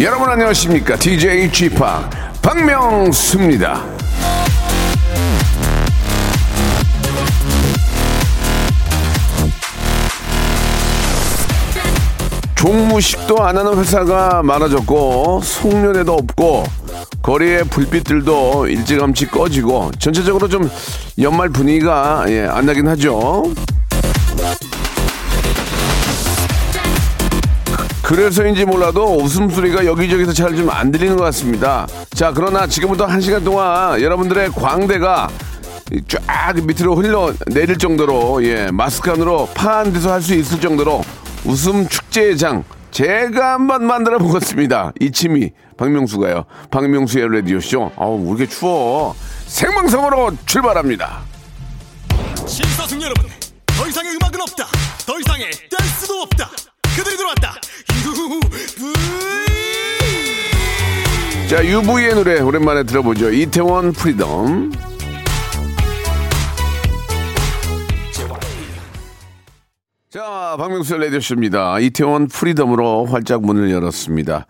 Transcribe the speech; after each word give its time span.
여러분 0.00 0.28
안녕하십니까? 0.28 0.96
DJ 0.96 1.52
Chip 1.52 1.78
박명수입니다. 2.42 3.84
종무식도 12.56 13.44
안 13.44 13.56
하는 13.56 13.78
회사가 13.78 14.42
많아졌고 14.42 15.42
송년회도 15.44 16.12
없고 16.12 16.64
거리의 17.22 17.62
불빛들도 17.64 18.66
일찌감치 18.66 19.28
꺼지고 19.28 19.92
전체적으로 20.00 20.48
좀 20.48 20.68
연말 21.20 21.50
분위기가 21.50 22.24
예, 22.28 22.46
안 22.46 22.66
나긴 22.66 22.88
하죠. 22.88 23.44
그래서인지 28.04 28.64
몰라도 28.66 29.16
웃음소리가 29.16 29.86
여기저기서 29.86 30.32
잘 30.32 30.54
좀 30.54 30.68
안 30.70 30.90
들리는 30.90 31.16
것 31.16 31.24
같습니다. 31.24 31.86
자, 32.14 32.32
그러나 32.34 32.66
지금부터 32.66 33.06
한 33.06 33.20
시간 33.20 33.42
동안 33.44 34.00
여러분들의 34.00 34.50
광대가 34.50 35.28
쫙 36.08 36.54
밑으로 36.64 36.96
흘러 36.96 37.32
내릴 37.46 37.76
정도로 37.78 38.44
예, 38.44 38.70
마스크 38.70 39.10
안으로 39.10 39.48
파한 39.54 39.92
데서 39.92 40.12
할 40.12 40.20
수 40.22 40.34
있을 40.34 40.60
정도로 40.60 41.02
웃음 41.44 41.88
축제의 41.88 42.36
장 42.38 42.64
제가 42.90 43.54
한번 43.54 43.86
만들어 43.86 44.18
보겠습니다. 44.18 44.92
이치미 45.00 45.50
박명수가요. 45.76 46.44
박명수의 46.70 47.28
라디오 47.32 47.60
쇼. 47.60 47.90
아우 47.96 48.22
왜 48.24 48.28
이렇게 48.30 48.46
추워. 48.46 49.14
생방송으로 49.46 50.32
출발합니다. 50.46 51.20
신사숙 52.46 53.00
여러분, 53.02 53.26
더 53.66 53.86
이상의 53.86 54.12
음악은 54.12 54.40
없다. 54.42 54.66
더 55.06 55.18
이상의 55.18 55.50
댄스도 55.70 56.14
없다. 56.22 56.50
그들이 56.96 57.16
들어왔다. 57.16 57.54
UV. 58.06 58.40
자 61.48 61.64
UV의 61.64 62.14
노래 62.14 62.40
오랜만에 62.40 62.84
들어보죠. 62.84 63.30
이태원 63.30 63.92
프리덤. 63.92 64.72
자, 70.10 70.54
박명수 70.56 70.96
라디오쇼입니다. 70.96 71.80
이태원 71.80 72.28
프리덤으로 72.28 73.06
활짝 73.06 73.42
문을 73.42 73.72
열었습니다. 73.72 74.46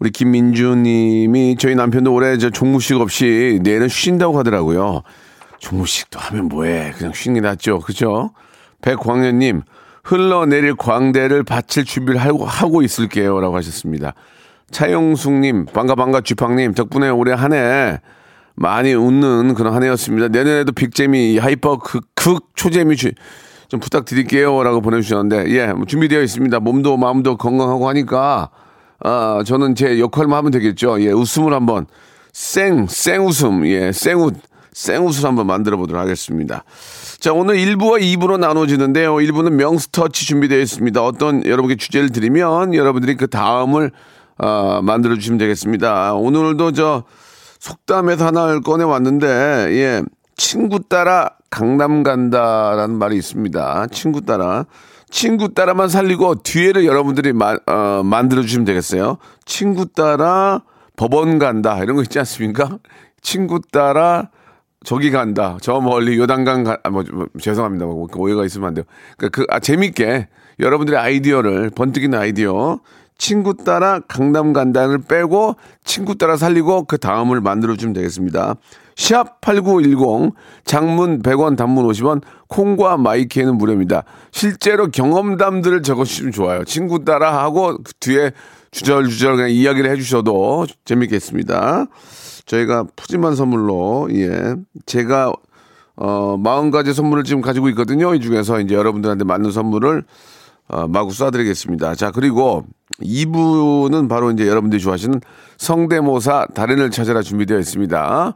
우리 0.00 0.10
김민주 0.10 0.74
님이 0.74 1.56
저희 1.58 1.76
남편도 1.76 2.12
올해 2.12 2.36
저 2.38 2.50
종무식 2.50 3.00
없이 3.00 3.60
내일은 3.62 3.88
쉰다고 3.88 4.36
하더라고요. 4.36 5.02
종무식도 5.60 6.18
하면 6.18 6.48
뭐해. 6.48 6.92
그냥 6.98 7.12
쉬는 7.12 7.34
게 7.34 7.40
낫죠. 7.40 7.78
그죠? 7.78 8.32
백광현 8.82 9.38
님, 9.38 9.62
흘러내릴 10.06 10.76
광대를 10.76 11.42
받칠 11.42 11.84
준비를 11.84 12.20
하고, 12.20 12.44
하고 12.44 12.82
있을게요. 12.82 13.40
라고 13.40 13.56
하셨습니다. 13.56 14.14
차영숙 14.70 15.32
님, 15.32 15.66
반가 15.66 15.94
반가 15.94 16.20
쥐팡 16.20 16.56
님, 16.56 16.74
덕분에 16.74 17.08
올해 17.08 17.32
한 17.32 17.52
해 17.52 18.00
많이 18.54 18.94
웃는 18.94 19.54
그런 19.54 19.74
한 19.74 19.82
해였습니다. 19.82 20.28
내년에도 20.28 20.72
빅재미, 20.72 21.38
하이퍼 21.38 21.78
극, 21.78 22.06
극 22.14 22.50
초재미 22.54 22.96
주, 22.96 23.10
좀 23.68 23.80
부탁드릴게요. 23.80 24.62
라고 24.62 24.80
보내주셨는데, 24.80 25.50
예, 25.50 25.66
뭐 25.72 25.84
준비되어 25.86 26.22
있습니다. 26.22 26.60
몸도 26.60 26.96
마음도 26.96 27.36
건강하고 27.36 27.88
하니까, 27.88 28.50
아, 29.00 29.42
저는 29.44 29.74
제 29.74 29.98
역할만 29.98 30.38
하면 30.38 30.52
되겠죠. 30.52 31.00
예, 31.02 31.10
웃음을 31.10 31.52
한번, 31.52 31.86
생, 32.32 32.86
생웃음, 32.88 33.66
예, 33.66 33.92
생웃, 33.92 34.34
생웃을 34.76 35.24
한번 35.24 35.46
만들어 35.46 35.78
보도록 35.78 36.00
하겠습니다. 36.02 36.62
자, 37.18 37.32
오늘 37.32 37.56
1부와 37.56 37.98
2부로 37.98 38.38
나눠지는데요. 38.38 39.14
1부는 39.14 39.52
명스터치 39.52 40.26
준비되어 40.26 40.60
있습니다. 40.60 41.02
어떤 41.02 41.44
여러분께 41.46 41.76
주제를 41.76 42.10
드리면 42.10 42.74
여러분들이 42.74 43.16
그 43.16 43.26
다음을, 43.26 43.90
아, 44.36 44.80
만들어 44.82 45.14
주시면 45.14 45.38
되겠습니다. 45.38 46.12
오늘도 46.14 46.72
저, 46.72 47.04
속담에서 47.58 48.26
하나를 48.26 48.60
꺼내 48.60 48.84
왔는데, 48.84 49.26
예, 49.26 50.02
친구 50.36 50.80
따라 50.86 51.30
강남 51.48 52.02
간다라는 52.02 52.98
말이 52.98 53.16
있습니다. 53.16 53.86
친구 53.92 54.20
따라. 54.26 54.66
친구 55.08 55.54
따라만 55.54 55.88
살리고 55.88 56.42
뒤에를 56.42 56.84
여러분들이 56.84 57.32
마, 57.32 57.56
어, 57.66 58.02
만들어 58.04 58.42
주시면 58.42 58.66
되겠어요. 58.66 59.16
친구 59.46 59.86
따라 59.86 60.60
법원 60.96 61.38
간다. 61.38 61.78
이런 61.82 61.96
거 61.96 62.02
있지 62.02 62.18
않습니까? 62.18 62.78
친구 63.22 63.60
따라 63.72 64.28
저기 64.86 65.10
간다. 65.10 65.58
저 65.60 65.80
멀리 65.80 66.16
요단강 66.16 66.62
가, 66.62 66.78
아, 66.84 66.90
뭐, 66.90 67.02
뭐 67.12 67.26
죄송합니다. 67.40 67.86
뭐, 67.86 68.06
오해가 68.14 68.44
있으면 68.44 68.68
안 68.68 68.74
돼요. 68.74 68.84
그, 69.18 69.28
그, 69.30 69.44
아, 69.48 69.58
재밌게 69.58 70.28
여러분들의 70.60 70.98
아이디어를, 70.98 71.70
번뜩이는 71.70 72.16
아이디어, 72.16 72.78
친구 73.18 73.56
따라 73.56 73.98
강남 74.06 74.52
간다를 74.52 74.98
빼고 74.98 75.56
친구 75.84 76.16
따라 76.16 76.36
살리고 76.36 76.84
그 76.84 76.98
다음을 76.98 77.40
만들어주면 77.40 77.94
되겠습니다. 77.94 78.54
샵 78.94 79.40
8910 79.40 80.34
장문 80.64 81.20
100원 81.22 81.56
단문 81.56 81.88
50원 81.88 82.22
콩과 82.46 82.96
마이키에는 82.98 83.58
무료입니다. 83.58 84.04
실제로 84.30 84.88
경험담들을 84.90 85.82
적어주시면 85.82 86.32
좋아요. 86.32 86.64
친구 86.64 87.04
따라 87.04 87.42
하고 87.42 87.78
그 87.82 87.92
뒤에 87.98 88.30
주절주절 88.70 89.36
그냥 89.36 89.50
이야기를 89.50 89.90
해주셔도 89.90 90.66
재밌겠습니다. 90.84 91.86
저희가 92.46 92.84
푸짐한 92.96 93.34
선물로 93.34 94.08
예 94.12 94.54
제가 94.86 95.32
어 95.96 96.36
40가지 96.38 96.92
선물을 96.92 97.24
지금 97.24 97.42
가지고 97.42 97.68
있거든요. 97.70 98.14
이 98.14 98.20
중에서 98.20 98.60
이제 98.60 98.74
여러분들한테 98.74 99.24
맞는 99.24 99.50
선물을 99.50 100.04
어, 100.68 100.88
마구 100.88 101.10
쏴드리겠습니다. 101.10 101.96
자, 101.96 102.10
그리고 102.10 102.64
2부는 103.00 104.08
바로 104.08 104.30
이제 104.30 104.48
여러분들이 104.48 104.80
좋아하시는 104.80 105.20
성대모사 105.58 106.48
달인을 106.54 106.90
찾아라 106.90 107.22
준비되어 107.22 107.58
있습니다. 107.58 108.34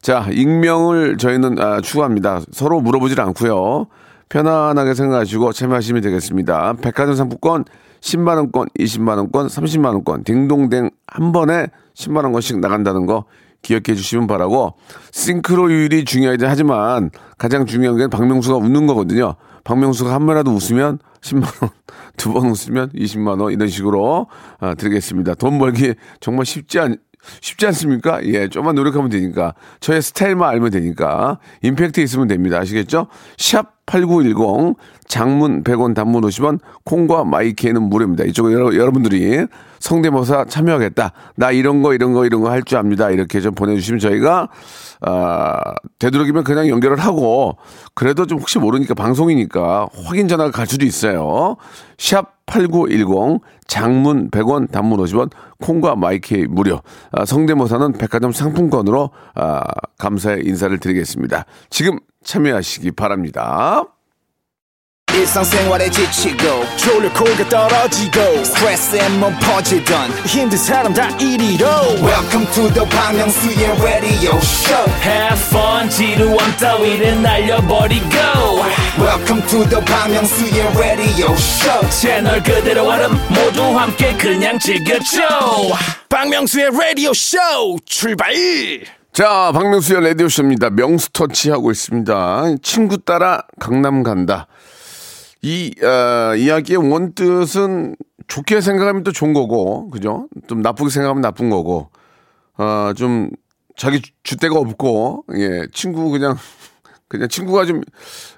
자, 0.00 0.26
익명을 0.30 1.16
저희는 1.16 1.58
아, 1.58 1.80
추구합니다. 1.80 2.40
서로 2.52 2.80
물어보질 2.80 3.20
않고요. 3.20 3.86
편안하게 4.28 4.94
생각하시고 4.94 5.52
참여하시면 5.52 6.02
되겠습니다. 6.02 6.74
백화점 6.80 7.14
상품권 7.14 7.64
10만원권, 8.00 8.68
20만원권, 8.78 9.46
30만원권, 9.46 10.24
딩동댕 10.24 10.90
한 11.06 11.32
번에 11.32 11.66
10만원권씩 11.94 12.58
나간다는 12.58 13.06
거 13.06 13.24
기억해 13.62 13.94
주시면 13.94 14.26
바라고, 14.26 14.74
싱크로율이 15.12 16.04
중요하긴 16.04 16.46
하지만 16.46 17.10
가장 17.38 17.64
중요한 17.66 17.96
게 17.96 18.06
박명수가 18.08 18.56
웃는 18.56 18.86
거거든요. 18.86 19.36
박명수가 19.64 20.12
한 20.12 20.26
번이라도 20.26 20.50
웃으면 20.52 20.98
10만 21.20 21.44
원, 21.62 21.70
두 22.16 22.32
번 22.32 22.46
웃으면 22.50 22.90
20만 22.90 23.40
원, 23.40 23.52
이런 23.52 23.68
식으로 23.68 24.26
아, 24.60 24.74
드리겠습니다. 24.74 25.34
돈 25.34 25.58
벌기 25.58 25.94
정말 26.20 26.44
쉽지 26.44 26.80
않, 26.80 26.96
쉽지 27.40 27.66
않습니까? 27.66 28.24
예, 28.24 28.48
좀만 28.48 28.74
노력하면 28.74 29.08
되니까. 29.08 29.54
저의 29.78 30.02
스타일만 30.02 30.48
알면 30.50 30.72
되니까. 30.72 31.38
임팩트 31.62 32.00
있으면 32.00 32.26
됩니다. 32.26 32.58
아시겠죠? 32.58 33.06
샵 33.38 33.86
8910, 33.86 34.76
장문 35.06 35.62
100원, 35.62 35.94
단문 35.94 36.22
50원, 36.22 36.58
콩과 36.84 37.22
마이케이는 37.24 37.80
무료입니다. 37.80 38.24
이쪽에 38.24 38.52
여러, 38.52 38.74
여러분들이 38.74 39.46
성대모사 39.82 40.44
참여하겠다. 40.44 41.12
나 41.36 41.50
이런 41.50 41.82
거, 41.82 41.92
이런 41.92 42.12
거, 42.12 42.24
이런 42.24 42.40
거 42.40 42.48
할 42.48 42.62
줄 42.62 42.78
압니다. 42.78 43.10
이렇게 43.10 43.40
좀 43.40 43.52
보내주시면 43.54 43.98
저희가, 43.98 44.48
아, 45.00 45.60
되도록이면 45.98 46.44
그냥 46.44 46.68
연결을 46.68 46.98
하고, 47.00 47.56
그래도 47.94 48.26
좀 48.26 48.38
혹시 48.38 48.58
모르니까 48.60 48.94
방송이니까 48.94 49.88
확인 50.04 50.28
전화가 50.28 50.52
갈 50.52 50.66
수도 50.68 50.86
있어요. 50.86 51.56
샵 51.98 52.46
8910, 52.46 53.40
장문 53.66 54.30
100원, 54.30 54.70
단문 54.70 55.00
50원, 55.00 55.30
콩과 55.60 55.96
마이케이 55.96 56.46
무료. 56.48 56.80
아, 57.10 57.24
성대모사는 57.24 57.92
백화점 57.94 58.30
상품권으로 58.30 59.10
아, 59.34 59.64
감사의 59.98 60.44
인사를 60.46 60.78
드리겠습니다. 60.78 61.44
지금 61.70 61.98
참여하시기 62.22 62.92
바랍니다. 62.92 63.82
일상생활에 65.26 65.90
지치고, 65.90 66.64
졸려 66.78 67.12
코가 67.12 67.48
떨어지고, 67.48 68.44
스트레스에 68.44 69.08
몸 69.18 69.34
퍼지던, 69.40 70.10
힘든 70.26 70.56
사람 70.56 70.94
다 70.94 71.08
이리로. 71.18 71.66
welcome 72.00 72.46
to 72.52 72.72
the 72.72 72.88
Bang 72.88 73.18
Myung-soo's 73.18 73.82
radio 73.82 74.36
show 74.38 74.90
Have 75.04 75.38
fun 75.48 75.90
지루함 75.90 76.56
따위를 76.58 77.20
날려버리고 77.20 78.08
welcome 78.98 79.46
to 79.48 79.68
the 79.68 79.84
Bang 79.84 80.14
Myung-soo's 80.14 80.76
radio 80.78 81.32
show 81.34 81.90
채널 81.90 82.42
그대로 82.42 82.88
얼음 82.88 83.12
모두 83.28 83.62
함께 83.78 84.16
그냥 84.16 84.58
즐겨줘 84.58 85.20
박명수의 86.08 86.70
라디오 86.72 87.12
쇼 87.12 87.36
출발! 87.84 88.32
자, 89.12 89.50
박명수의 89.52 90.02
라디오쇼입니다. 90.08 90.70
명수터치 90.70 91.50
하고 91.50 91.70
있습니다. 91.70 92.44
친구 92.62 92.96
따라 92.96 93.42
강남 93.60 94.02
간다. 94.02 94.46
이, 95.42 95.74
어, 95.82 96.36
이야기의 96.36 96.78
원뜻은 96.90 97.96
좋게 98.28 98.60
생각하면 98.60 99.02
또 99.02 99.10
좋은 99.12 99.32
거고, 99.32 99.90
그죠? 99.90 100.28
좀 100.46 100.62
나쁘게 100.62 100.88
생각하면 100.90 101.20
나쁜 101.20 101.50
거고, 101.50 101.90
어, 102.56 102.92
좀 102.96 103.30
자기 103.76 104.00
주- 104.00 104.36
줏대가 104.36 104.56
없고, 104.56 105.24
예, 105.36 105.66
친구 105.72 106.10
그냥, 106.10 106.36
그냥 107.08 107.28
친구가 107.28 107.64
좀, 107.66 107.82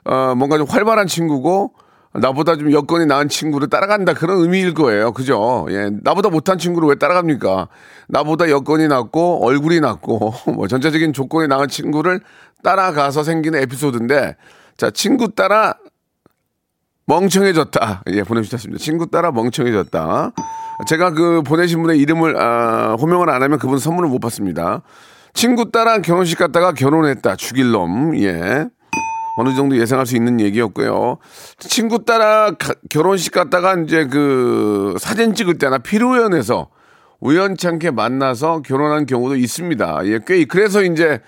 어, 0.04 0.34
뭔가 0.34 0.56
좀 0.56 0.66
활발한 0.66 1.06
친구고, 1.06 1.74
나보다 2.14 2.56
좀 2.56 2.72
여건이 2.72 3.06
나은 3.06 3.28
친구를 3.28 3.68
따라간다 3.68 4.14
그런 4.14 4.38
의미일 4.38 4.72
거예요. 4.72 5.12
그죠? 5.12 5.66
예, 5.70 5.90
나보다 6.02 6.30
못한 6.30 6.58
친구를 6.58 6.88
왜 6.88 6.94
따라갑니까? 6.94 7.68
나보다 8.08 8.48
여건이 8.48 8.88
낮고, 8.88 9.44
얼굴이 9.44 9.80
낮고, 9.80 10.32
뭐 10.54 10.68
전체적인 10.68 11.12
조건이 11.12 11.48
나은 11.48 11.68
친구를 11.68 12.20
따라가서 12.62 13.24
생기는 13.24 13.60
에피소드인데, 13.60 14.36
자, 14.76 14.90
친구 14.90 15.34
따라 15.34 15.74
멍청해졌다. 17.06 18.02
예, 18.12 18.22
보내주셨습니다. 18.22 18.82
친구 18.82 19.06
따라 19.10 19.30
멍청해졌다. 19.32 20.32
제가 20.88 21.10
그 21.10 21.42
보내신 21.42 21.82
분의 21.82 21.98
이름을, 21.98 22.36
아, 22.40 22.96
호명을 23.00 23.30
안 23.30 23.42
하면 23.42 23.58
그분 23.58 23.78
선물을 23.78 24.08
못 24.08 24.18
받습니다. 24.20 24.82
친구 25.32 25.70
따라 25.70 25.98
결혼식 25.98 26.38
갔다가 26.38 26.72
결혼했다. 26.72 27.36
죽일 27.36 27.70
놈. 27.72 28.16
예. 28.18 28.66
어느 29.36 29.54
정도 29.56 29.76
예상할 29.76 30.06
수 30.06 30.14
있는 30.16 30.40
얘기였고요. 30.40 31.18
친구 31.58 32.04
따라 32.04 32.52
가- 32.52 32.74
결혼식 32.88 33.32
갔다가 33.32 33.74
이제 33.74 34.06
그 34.06 34.94
사진 34.98 35.34
찍을 35.34 35.58
때나 35.58 35.78
피로연에서 35.78 36.68
우연찮게 37.20 37.90
만나서 37.90 38.62
결혼한 38.62 39.06
경우도 39.06 39.34
있습니다. 39.36 40.06
예, 40.06 40.20
꽤, 40.24 40.44
그래서 40.44 40.82
이제, 40.82 41.20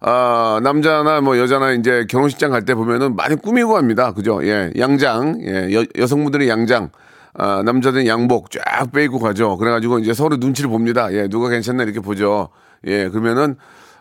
아, 0.00 0.60
남자나 0.62 1.20
뭐 1.20 1.38
여자나 1.38 1.72
이제 1.72 2.06
결혼식장 2.08 2.50
갈 2.50 2.64
때 2.64 2.74
보면은 2.74 3.16
많이 3.16 3.36
꾸미고 3.36 3.76
합니다. 3.76 4.12
그죠? 4.12 4.40
예, 4.46 4.72
양장, 4.78 5.40
예, 5.42 5.74
여, 5.74 5.84
여성분들이 5.98 6.48
양장, 6.48 6.90
아, 7.34 7.62
남자들은 7.64 8.06
양복 8.06 8.50
쫙 8.50 8.90
빼입고 8.92 9.18
가죠. 9.18 9.56
그래가지고 9.58 9.98
이제 9.98 10.14
서로 10.14 10.36
눈치를 10.36 10.70
봅니다. 10.70 11.12
예, 11.12 11.28
누가 11.28 11.48
괜찮나 11.50 11.82
이렇게 11.84 12.00
보죠. 12.00 12.48
예, 12.86 13.08
그러면은, 13.08 13.56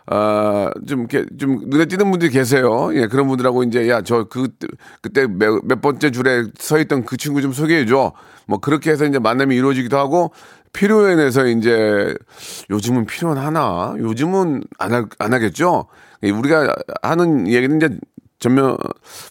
아, 0.07 0.72
좀, 0.88 1.01
이렇게, 1.01 1.25
좀, 1.38 1.60
눈에 1.68 1.86
띄는 1.86 2.10
분들이 2.10 2.31
계세요. 2.31 2.90
예, 2.94 3.07
그런 3.07 3.28
분들하고 3.28 3.63
이제, 3.63 3.90
야, 3.90 4.02
저, 4.02 4.24
그, 4.24 4.48
그때 5.02 5.28
몇, 5.28 5.62
몇 5.66 5.81
번째 5.81 6.12
줄에 6.12 6.45
서 6.57 6.80
있던 6.80 7.04
그 7.06 7.16
친구 7.18 7.42
좀 7.42 7.52
소개해줘. 7.52 8.13
뭐, 8.48 8.60
그렇게 8.60 8.90
해서 8.90 9.06
이제 9.06 9.19
만남이 9.19 9.56
이루어지기도 9.56 9.98
하고, 9.98 10.31
필요연에서 10.74 11.48
이제, 11.48 12.16
요즘은 12.69 13.06
필요는 13.06 13.42
하나? 13.42 13.95
요즘은 13.98 14.63
안, 14.77 14.94
할, 14.94 15.06
안 15.19 15.33
하겠죠? 15.33 15.88
예, 16.24 16.30
우리가 16.30 16.75
하는 17.01 17.48
얘기는 17.48 17.75
이제, 17.77 17.98
전면, 18.39 18.77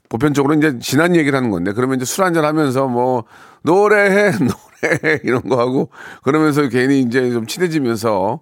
보편적으로 0.08 0.54
이제 0.54 0.78
지난 0.80 1.16
얘기를 1.16 1.36
하는 1.36 1.50
건데, 1.50 1.72
그러면 1.72 1.96
이제 1.96 2.04
술 2.04 2.24
한잔 2.24 2.44
하면서 2.44 2.86
뭐, 2.88 3.24
노래해, 3.62 4.32
노래해, 4.38 5.20
이런 5.24 5.42
거 5.42 5.58
하고, 5.58 5.90
그러면서 6.22 6.68
괜히 6.68 7.00
이제 7.00 7.30
좀 7.30 7.46
친해지면서, 7.46 8.40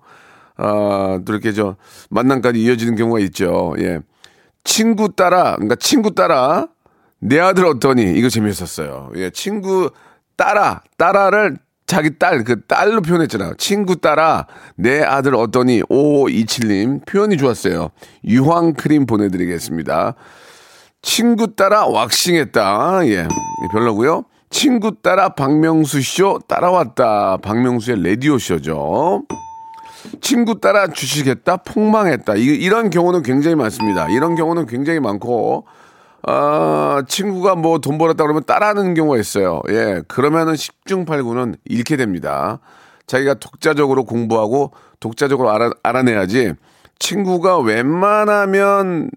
아, 0.56 1.20
또 1.24 1.32
이렇게 1.32 1.52
저 1.52 1.76
만남까지 2.10 2.60
이어지는 2.60 2.96
경우가 2.96 3.20
있죠. 3.20 3.74
예. 3.78 4.00
친구 4.64 5.14
따라, 5.14 5.54
그러니까 5.54 5.76
친구 5.76 6.14
따라 6.14 6.68
내 7.18 7.38
아들 7.38 7.66
어떠니? 7.66 8.14
이거 8.14 8.28
재미있었어요. 8.28 9.12
예, 9.16 9.30
친구 9.30 9.90
따라, 10.36 10.82
따라를 10.96 11.56
자기 11.86 12.18
딸, 12.18 12.42
그 12.42 12.62
딸로 12.66 13.00
표현했잖아요. 13.00 13.54
친구 13.58 13.96
따라 13.96 14.46
내 14.74 15.02
아들 15.02 15.34
어떠니? 15.36 15.82
5527님 15.84 17.06
표현이 17.06 17.36
좋았어요. 17.36 17.90
유황 18.24 18.74
크림 18.74 19.06
보내드리겠습니다. 19.06 20.14
친구 21.02 21.54
따라 21.54 21.86
왁싱했다. 21.86 23.06
예, 23.06 23.28
별로고요. 23.70 24.24
친구 24.50 25.00
따라 25.00 25.28
박명수 25.30 26.02
쇼 26.02 26.40
따라왔다. 26.48 27.38
박명수의 27.38 28.02
라디오 28.02 28.38
쇼죠. 28.38 29.22
친구 30.20 30.60
따라 30.60 30.88
주식했다, 30.88 31.58
폭망했다. 31.58 32.36
이, 32.36 32.44
이런 32.44 32.90
경우는 32.90 33.22
굉장히 33.22 33.54
많습니다. 33.56 34.08
이런 34.08 34.34
경우는 34.34 34.66
굉장히 34.66 35.00
많고, 35.00 35.66
아, 36.22 37.02
친구가 37.06 37.54
뭐 37.54 37.78
돈 37.78 37.98
벌었다 37.98 38.24
그러면 38.24 38.42
따라하는 38.44 38.94
경우가 38.94 39.18
있어요. 39.18 39.60
예, 39.68 40.02
그러면은 40.08 40.54
10중 40.54 41.06
8구는 41.06 41.56
잃게 41.64 41.96
됩니다. 41.96 42.58
자기가 43.06 43.34
독자적으로 43.34 44.04
공부하고 44.04 44.72
독자적으로 44.98 45.50
알아, 45.50 45.70
알아내야지 45.82 46.54
친구가 46.98 47.58
웬만하면 47.58 49.10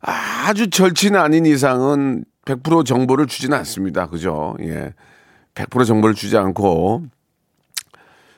아주 0.00 0.70
절친 0.70 1.16
아닌 1.16 1.44
이상은 1.44 2.24
100% 2.46 2.86
정보를 2.86 3.26
주지는 3.26 3.58
않습니다. 3.58 4.06
그죠? 4.06 4.56
예. 4.62 4.94
100% 5.54 5.84
정보를 5.86 6.14
주지 6.14 6.36
않고 6.36 7.04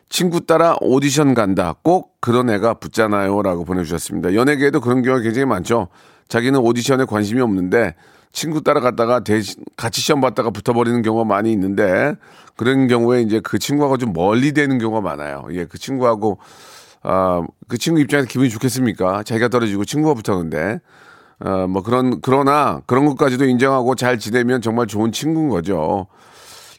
친구 0.08 0.46
따라 0.46 0.76
오디션 0.80 1.34
간다. 1.34 1.74
꼭 1.82 2.16
그런 2.20 2.48
애가 2.48 2.74
붙잖아요. 2.74 3.42
라고 3.42 3.64
보내주셨습니다. 3.64 4.34
연예계에도 4.34 4.80
그런 4.80 5.02
경우가 5.02 5.22
굉장히 5.22 5.44
많죠. 5.44 5.88
자기는 6.28 6.60
오디션에 6.60 7.04
관심이 7.04 7.40
없는데 7.40 7.94
친구 8.32 8.62
따라 8.62 8.80
갔다가 8.80 9.20
대신 9.20 9.64
같이 9.76 10.00
시험 10.00 10.20
봤다가 10.20 10.50
붙어버리는 10.50 11.00
경우가 11.02 11.24
많이 11.24 11.50
있는데 11.52 12.14
그런 12.56 12.86
경우에 12.86 13.22
이제 13.22 13.40
그 13.40 13.58
친구하고 13.58 13.96
좀 13.96 14.12
멀리 14.12 14.52
되는 14.52 14.78
경우가 14.78 15.00
많아요. 15.00 15.46
예, 15.52 15.64
그 15.64 15.78
친구하고 15.78 16.38
아, 17.02 17.42
그 17.68 17.78
친구 17.78 18.00
입장에서 18.00 18.28
기분이 18.28 18.50
좋겠습니까? 18.50 19.22
자기가 19.22 19.48
떨어지고 19.48 19.84
친구가 19.84 20.20
붙었는데 20.20 20.80
어, 21.40 21.66
뭐 21.68 21.82
그런 21.82 22.20
그러나 22.20 22.82
그런 22.86 23.06
것까지도 23.06 23.46
인정하고 23.46 23.94
잘 23.94 24.18
지내면 24.18 24.60
정말 24.60 24.86
좋은 24.86 25.12
친구인 25.12 25.48
거죠. 25.48 26.08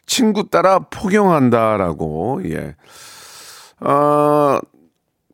친구 0.06 0.48
따라 0.50 0.80
포경한다라고 0.80 2.42
예. 2.44 2.76
어, 3.80 4.58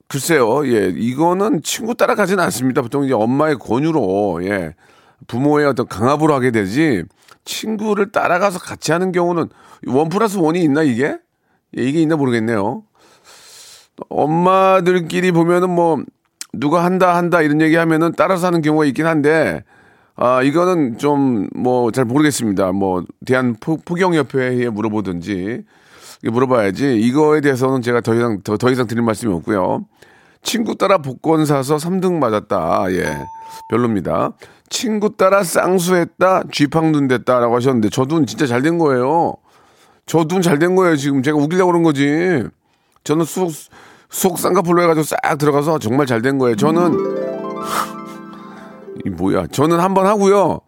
글쎄요, 0.08 0.66
예, 0.68 0.92
이거는 0.96 1.62
친구 1.62 1.94
따라가지는 1.94 2.42
않습니다. 2.44 2.80
보통 2.80 3.04
이제 3.04 3.12
엄마의 3.12 3.56
권유로, 3.58 4.40
예, 4.44 4.74
부모의 5.26 5.66
어떤 5.66 5.86
강압으로 5.88 6.32
하게 6.34 6.52
되지, 6.52 7.02
친구를 7.44 8.12
따라가서 8.12 8.60
같이 8.60 8.92
하는 8.92 9.10
경우는, 9.10 9.48
원 9.88 10.08
플러스 10.08 10.38
원이 10.38 10.62
있나, 10.62 10.82
이게? 10.82 11.18
예, 11.76 11.82
이게 11.82 12.00
있나 12.00 12.16
모르겠네요. 12.16 12.84
엄마들끼리 14.08 15.32
보면은 15.32 15.70
뭐, 15.70 16.02
누가 16.52 16.84
한다, 16.84 17.16
한다, 17.16 17.42
이런 17.42 17.60
얘기 17.60 17.74
하면은 17.74 18.12
따라서 18.16 18.46
하는 18.46 18.62
경우가 18.62 18.84
있긴 18.84 19.06
한데, 19.06 19.64
아, 20.14 20.42
이거는 20.42 20.98
좀, 20.98 21.48
뭐, 21.54 21.90
잘 21.90 22.04
모르겠습니다. 22.04 22.72
뭐, 22.72 23.04
대한 23.26 23.56
포, 23.58 23.76
포경협회에 23.76 24.68
물어보든지, 24.70 25.64
물어봐야지. 26.30 26.98
이거에 27.00 27.40
대해서는 27.40 27.82
제가 27.82 28.00
더 28.00 28.14
이상, 28.14 28.40
더, 28.42 28.56
더 28.56 28.70
이상 28.70 28.86
드릴 28.86 29.02
말씀이 29.02 29.32
없고요. 29.32 29.84
친구 30.42 30.76
따라 30.76 30.98
복권 30.98 31.44
사서 31.44 31.76
3등 31.76 32.18
맞았다. 32.18 32.84
예. 32.92 33.18
별로입니다. 33.68 34.32
친구 34.68 35.16
따라 35.16 35.42
쌍수했다. 35.42 36.44
쥐팡눈 36.52 37.08
됐다라고 37.08 37.56
하셨는데, 37.56 37.88
저 37.90 38.04
눈 38.06 38.26
진짜 38.26 38.46
잘 38.46 38.62
된 38.62 38.78
거예요. 38.78 39.34
저 40.06 40.24
눈 40.24 40.40
잘 40.42 40.58
된 40.58 40.76
거예요. 40.76 40.96
지금 40.96 41.22
제가 41.22 41.36
우기려고 41.36 41.72
그런 41.72 41.82
거지. 41.82 42.44
저는 43.04 43.24
속, 43.24 43.50
속 44.08 44.38
쌍꺼풀로 44.38 44.82
해가지고 44.82 45.04
싹 45.04 45.38
들어가서 45.38 45.78
정말 45.80 46.06
잘 46.06 46.22
된 46.22 46.38
거예요. 46.38 46.54
저는, 46.56 46.92
이 49.04 49.10
뭐야. 49.10 49.46
저는 49.48 49.80
한 49.80 49.94
번 49.94 50.06
하고요. 50.06 50.60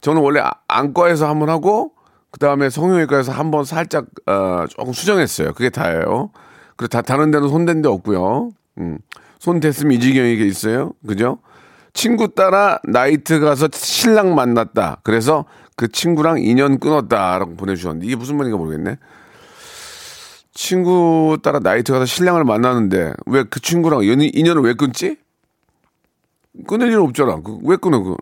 저는 0.00 0.20
원래 0.22 0.40
아- 0.40 0.52
안과에서 0.68 1.28
한 1.28 1.38
번 1.38 1.48
하고, 1.48 1.92
그 2.32 2.38
다음에 2.40 2.70
성형외과에서 2.70 3.30
한번 3.30 3.64
살짝, 3.64 4.06
어, 4.26 4.64
조금 4.68 4.92
수정했어요. 4.92 5.52
그게 5.52 5.70
다예요. 5.70 6.30
그리고 6.76 6.88
다, 6.88 7.02
다른 7.02 7.30
데는 7.30 7.48
손댄 7.48 7.82
데 7.82 7.88
없고요. 7.88 8.50
음. 8.78 8.98
손 9.38 9.60
댔으면 9.60 9.92
이 9.92 10.00
지경이 10.00 10.36
게 10.36 10.46
있어요. 10.46 10.92
그죠? 11.06 11.38
친구 11.92 12.34
따라 12.34 12.78
나이트 12.84 13.38
가서 13.38 13.68
신랑 13.72 14.34
만났다. 14.34 14.98
그래서 15.04 15.44
그 15.76 15.88
친구랑 15.88 16.40
인연 16.42 16.78
끊었다라고 16.78 17.54
보내주셨는데 17.56 18.06
이게 18.06 18.16
무슨 18.16 18.36
말인가 18.38 18.56
모르겠네. 18.56 18.96
친구 20.54 21.38
따라 21.42 21.58
나이트 21.60 21.92
가서 21.92 22.06
신랑을 22.06 22.44
만나는데 22.44 23.12
왜 23.26 23.44
그 23.44 23.60
친구랑 23.60 24.06
연, 24.08 24.20
인연을 24.20 24.62
왜 24.62 24.74
끊지? 24.74 25.16
끊을 26.66 26.90
일 26.92 26.98
없잖아. 26.98 27.40
그, 27.42 27.58
왜 27.62 27.76
끊어? 27.76 28.02
그. 28.02 28.16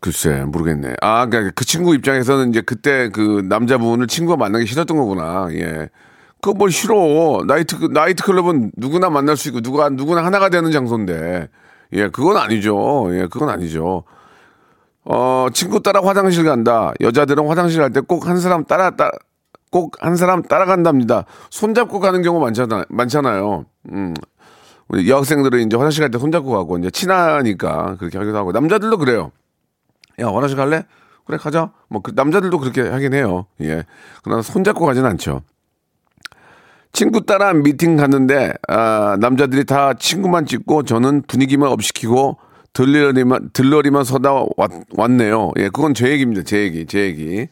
글쎄 0.00 0.44
모르겠네. 0.46 0.94
아, 1.00 1.26
그러니까 1.26 1.52
그 1.54 1.64
친구 1.64 1.94
입장에서는 1.94 2.50
이제 2.50 2.60
그때 2.60 3.08
그 3.10 3.42
남자분을 3.48 4.06
친구가 4.06 4.36
만나기 4.36 4.66
싫었던 4.66 4.96
거구나. 4.96 5.48
예. 5.52 5.88
그거 6.42 6.54
뭘 6.54 6.70
싫어. 6.70 7.42
나이트, 7.46 7.76
나이트 7.92 8.22
클럽은 8.22 8.72
누구나 8.76 9.10
만날 9.10 9.36
수 9.36 9.48
있고, 9.48 9.62
누가, 9.62 9.88
누구나 9.88 10.24
하나가 10.24 10.48
되는 10.48 10.70
장소인데. 10.70 11.48
예, 11.94 12.08
그건 12.08 12.36
아니죠. 12.36 13.08
예, 13.16 13.26
그건 13.30 13.48
아니죠. 13.48 14.04
어, 15.04 15.46
친구 15.52 15.82
따라 15.82 16.00
화장실 16.02 16.44
간다. 16.44 16.92
여자들은 17.00 17.46
화장실 17.48 17.80
갈 17.80 17.90
때 17.92 18.00
꼭 18.02 18.26
한 18.28 18.38
사람 18.38 18.64
따라, 18.64 18.90
따, 18.90 19.10
꼭 19.70 19.92
한 20.00 20.16
사람 20.16 20.42
따라간답니다. 20.42 21.24
손잡고 21.50 22.00
가는 22.00 22.22
경우 22.22 22.38
많잖아, 22.40 22.84
많잖아요. 22.88 23.64
음. 23.92 24.14
우리 24.88 25.08
여학생들은 25.10 25.66
이제 25.66 25.76
화장실 25.76 26.02
갈 26.02 26.10
때 26.10 26.18
손잡고 26.18 26.50
가고, 26.50 26.78
이제 26.78 26.90
친하니까 26.90 27.96
그렇게 27.98 28.18
하기도 28.18 28.36
하고. 28.36 28.52
남자들도 28.52 28.98
그래요. 28.98 29.32
야, 30.20 30.26
화장실 30.28 30.56
갈래? 30.56 30.84
그래 31.24 31.38
가자. 31.38 31.72
뭐 31.88 32.02
그 32.02 32.12
남자들도 32.14 32.58
그렇게 32.58 32.82
하긴 32.82 33.14
해요. 33.14 33.46
예. 33.60 33.84
그러나 34.22 34.42
손잡고 34.42 34.86
가진 34.86 35.04
않죠. 35.04 35.42
친구 36.92 37.26
따라 37.26 37.52
미팅 37.52 37.96
갔는데 37.96 38.54
아, 38.68 39.16
남자들이 39.20 39.64
다 39.64 39.94
친구만 39.94 40.46
찍고 40.46 40.84
저는 40.84 41.22
분위기만 41.26 41.68
업시키고 41.70 42.38
들러리만 42.72 43.50
들러리만 43.52 44.04
서다 44.04 44.32
왔, 44.56 44.70
왔네요. 44.96 45.52
예, 45.58 45.64
그건 45.68 45.94
제 45.94 46.08
얘기입니다. 46.10 46.42
제 46.42 46.58
얘기, 46.58 46.86
제 46.86 47.00
얘기. 47.00 47.48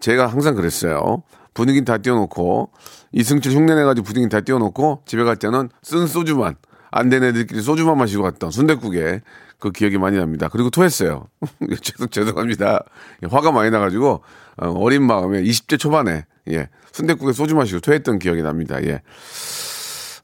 제가 0.00 0.26
항상 0.26 0.54
그랬어요. 0.54 1.22
분위기 1.54 1.84
다 1.84 1.98
띄워놓고 1.98 2.70
이승철 3.12 3.52
흉내내가지고 3.52 4.04
분위기 4.04 4.28
다 4.28 4.40
띄워놓고 4.40 5.02
집에 5.06 5.22
갈 5.24 5.36
때는 5.36 5.70
쓴 5.82 6.06
소주만 6.06 6.56
안 6.90 7.08
된 7.08 7.24
애들끼리 7.24 7.62
소주만 7.62 7.96
마시고 7.98 8.22
갔던 8.24 8.50
순대국에 8.50 9.22
그 9.58 9.70
기억이 9.70 9.98
많이 9.98 10.18
납니다. 10.18 10.48
그리고 10.50 10.70
토했어요. 10.70 11.26
죄송, 11.82 12.08
죄송합니다. 12.08 12.82
예, 13.22 13.26
화가 13.30 13.52
많이 13.52 13.70
나가지고 13.70 14.22
어, 14.56 14.68
어린 14.78 15.02
마음에 15.02 15.42
20대 15.42 15.78
초반에 15.78 16.26
예 16.50 16.68
순대국에 16.92 17.32
소주 17.32 17.54
마시고 17.54 17.80
토했던 17.80 18.18
기억이 18.18 18.42
납니다. 18.42 18.82
예. 18.84 19.00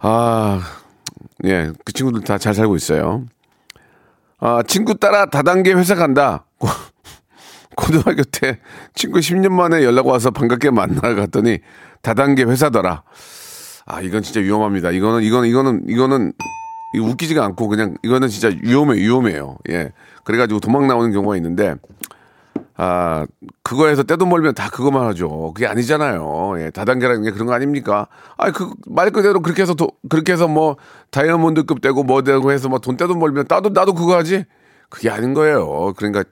아, 0.01 0.61
예, 1.45 1.73
그 1.85 1.93
친구들 1.93 2.23
다 2.23 2.39
잘 2.39 2.55
살고 2.55 2.77
있어요. 2.77 3.25
아, 4.39 4.63
친구 4.67 4.95
따라 4.95 5.27
다단계 5.27 5.73
회사 5.75 5.95
간다. 5.95 6.47
고등학교 7.77 8.23
때 8.25 8.59
친구 8.95 9.21
10년 9.21 9.51
만에 9.51 9.85
연락 9.85 10.07
와서 10.07 10.31
반갑게 10.31 10.71
만나러 10.71 11.15
갔더니 11.15 11.59
다단계 12.03 12.45
회사더라. 12.45 13.03
아, 13.87 14.01
이건 14.01 14.23
진짜 14.23 14.41
위험합니다. 14.41 14.91
이거는, 14.91 15.23
이거는, 15.23 15.49
이거는, 15.49 15.83
이거는, 15.89 16.33
이거 16.39 16.60
웃기지가 16.99 17.45
않고 17.45 17.69
그냥 17.69 17.97
이거는 18.03 18.29
진짜 18.29 18.51
위험해, 18.63 18.97
위험해요. 18.99 19.57
예. 19.71 19.93
그래가지고 20.25 20.61
도망 20.61 20.87
나오는 20.87 21.13
경우가 21.13 21.37
있는데, 21.37 21.77
아, 22.77 23.27
그거에서 23.63 24.03
떼돈 24.03 24.31
벌면 24.31 24.55
다 24.55 24.71
그거만 24.71 25.07
하죠. 25.09 25.53
그게 25.55 25.67
아니잖아요. 25.67 26.55
예, 26.61 26.71
다단계라는 26.71 27.23
게 27.23 27.31
그런 27.31 27.47
거 27.47 27.53
아닙니까? 27.53 28.07
아, 28.39 28.51
그, 28.51 28.73
말 28.87 29.11
그대로 29.11 29.41
그렇게 29.41 29.63
해서, 29.63 29.75
도, 29.75 29.89
그렇게 30.09 30.33
해서 30.33 30.49
뭐, 30.49 30.77
다이아몬드급 31.11 31.83
되고 31.83 32.03
뭐 32.03 32.23
되고 32.23 32.51
해서 32.51 32.69
뭐돈 32.71 32.97
떼돈 32.97 33.19
벌면 33.19 33.45
나도, 33.49 33.69
나도 33.71 33.93
그거 33.93 34.17
하지? 34.17 34.45
그게 34.89 35.11
아닌 35.11 35.35
거예요. 35.35 35.93
그러니까, 35.97 36.25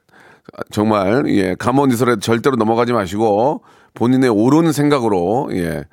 정말, 0.71 1.25
예, 1.29 1.55
감언이설에 1.55 2.17
절대로 2.21 2.57
넘어가지 2.57 2.95
마시고, 2.95 3.63
본인의 3.93 4.31
옳은 4.31 4.73
생각으로, 4.73 5.51
예, 5.53 5.85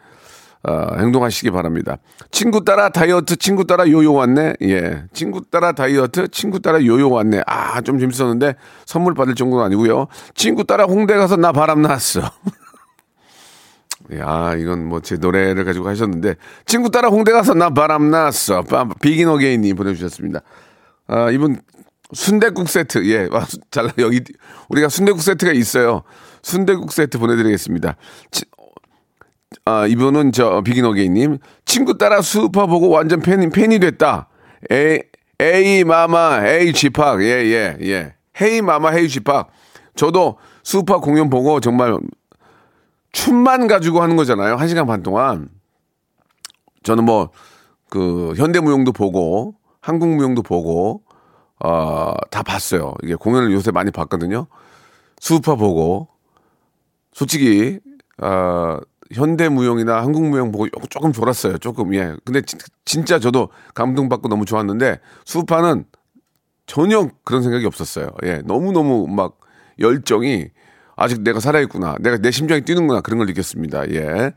어, 0.67 0.95
행동하시기 0.97 1.51
바랍니다. 1.51 1.97
친구 2.31 2.63
따라 2.65 2.89
다이어트, 2.89 3.35
친구 3.35 3.65
따라 3.65 3.87
요요 3.89 4.13
왔네. 4.13 4.53
예. 4.63 5.03
친구 5.13 5.41
따라 5.49 5.73
다이어트, 5.73 6.27
친구 6.29 6.59
따라 6.59 6.83
요요 6.83 7.09
왔네. 7.09 7.43
아, 7.45 7.81
좀 7.81 7.99
재밌었는데 7.99 8.55
선물 8.85 9.13
받을 9.13 9.35
정도는 9.35 9.63
아니고요. 9.65 10.07
친구 10.33 10.63
따라 10.63 10.85
홍대 10.85 11.15
가서 11.15 11.35
나 11.35 11.51
바람 11.51 11.81
났어. 11.81 12.21
야, 14.13 14.53
이건 14.55 14.87
뭐 14.87 14.99
제 15.01 15.17
노래를 15.17 15.65
가지고 15.65 15.87
하셨는데 15.89 16.35
친구 16.65 16.89
따라 16.89 17.09
홍대 17.09 17.31
가서 17.31 17.53
나 17.53 17.69
바람 17.69 18.09
났어. 18.11 18.63
비긴 19.01 19.27
어게인 19.29 19.61
님 19.61 19.75
보내 19.75 19.93
주셨습니다. 19.93 20.41
아, 21.07 21.29
이분 21.31 21.61
순대국 22.13 22.69
세트. 22.69 23.05
예. 23.09 23.27
아, 23.31 23.45
잘 23.71 23.91
여기 23.99 24.21
우리가 24.69 24.89
순대국 24.89 25.21
세트가 25.21 25.53
있어요. 25.53 26.03
순대국 26.43 26.91
세트 26.91 27.17
보내드리겠습니다. 27.17 27.95
치, 28.31 28.45
아, 29.65 29.85
이분은 29.87 30.31
저 30.31 30.61
비기너게이님 30.61 31.37
친구 31.65 31.97
따라 31.97 32.21
수우파 32.21 32.65
보고 32.65 32.89
완전 32.89 33.21
팬이 33.21 33.49
팬이 33.49 33.79
됐다. 33.79 34.27
에이 34.69 34.99
에이 35.39 35.83
마마 35.83 36.47
에이 36.47 36.73
지팍 36.73 37.21
예예 37.21 37.77
예, 37.81 37.87
예. 37.87 38.15
헤이 38.41 38.61
마마 38.61 38.91
헤이 38.91 39.09
지팍. 39.09 39.49
저도 39.95 40.37
수우파 40.63 40.97
공연 40.97 41.29
보고 41.29 41.59
정말 41.59 41.97
춤만 43.11 43.67
가지고 43.67 44.01
하는 44.01 44.15
거잖아요. 44.15 44.55
한 44.55 44.67
시간 44.67 44.85
반 44.85 45.03
동안. 45.03 45.49
저는 46.83 47.05
뭐 47.05 47.29
그 47.89 48.33
현대무용도 48.35 48.91
보고 48.91 49.55
한국무용도 49.79 50.41
보고 50.41 51.03
어, 51.63 52.13
다 52.29 52.43
봤어요. 52.43 52.93
이게 53.03 53.15
공연을 53.15 53.53
요새 53.53 53.71
많이 53.71 53.89
봤거든요. 53.91 54.47
수우파 55.19 55.55
보고 55.55 56.09
솔직히 57.13 57.79
어, 58.21 58.77
현대무용이나 59.11 60.01
한국무용 60.01 60.51
보고 60.51 60.67
조금 60.89 61.11
졸았어요. 61.11 61.57
조금, 61.59 61.93
예. 61.93 62.15
근데 62.23 62.41
진, 62.41 62.59
진짜 62.85 63.19
저도 63.19 63.49
감동받고 63.73 64.27
너무 64.29 64.45
좋았는데, 64.45 64.99
수파는 65.25 65.85
전혀 66.65 67.09
그런 67.23 67.43
생각이 67.43 67.65
없었어요. 67.65 68.09
예. 68.23 68.41
너무너무 68.45 69.07
막 69.07 69.37
열정이 69.79 70.47
아직 70.95 71.21
내가 71.21 71.39
살아있구나. 71.39 71.97
내가 71.99 72.17
내 72.17 72.31
심장이 72.31 72.61
뛰는구나. 72.61 73.01
그런 73.01 73.19
걸 73.19 73.27
느꼈습니다. 73.27 73.91
예. 73.91 74.31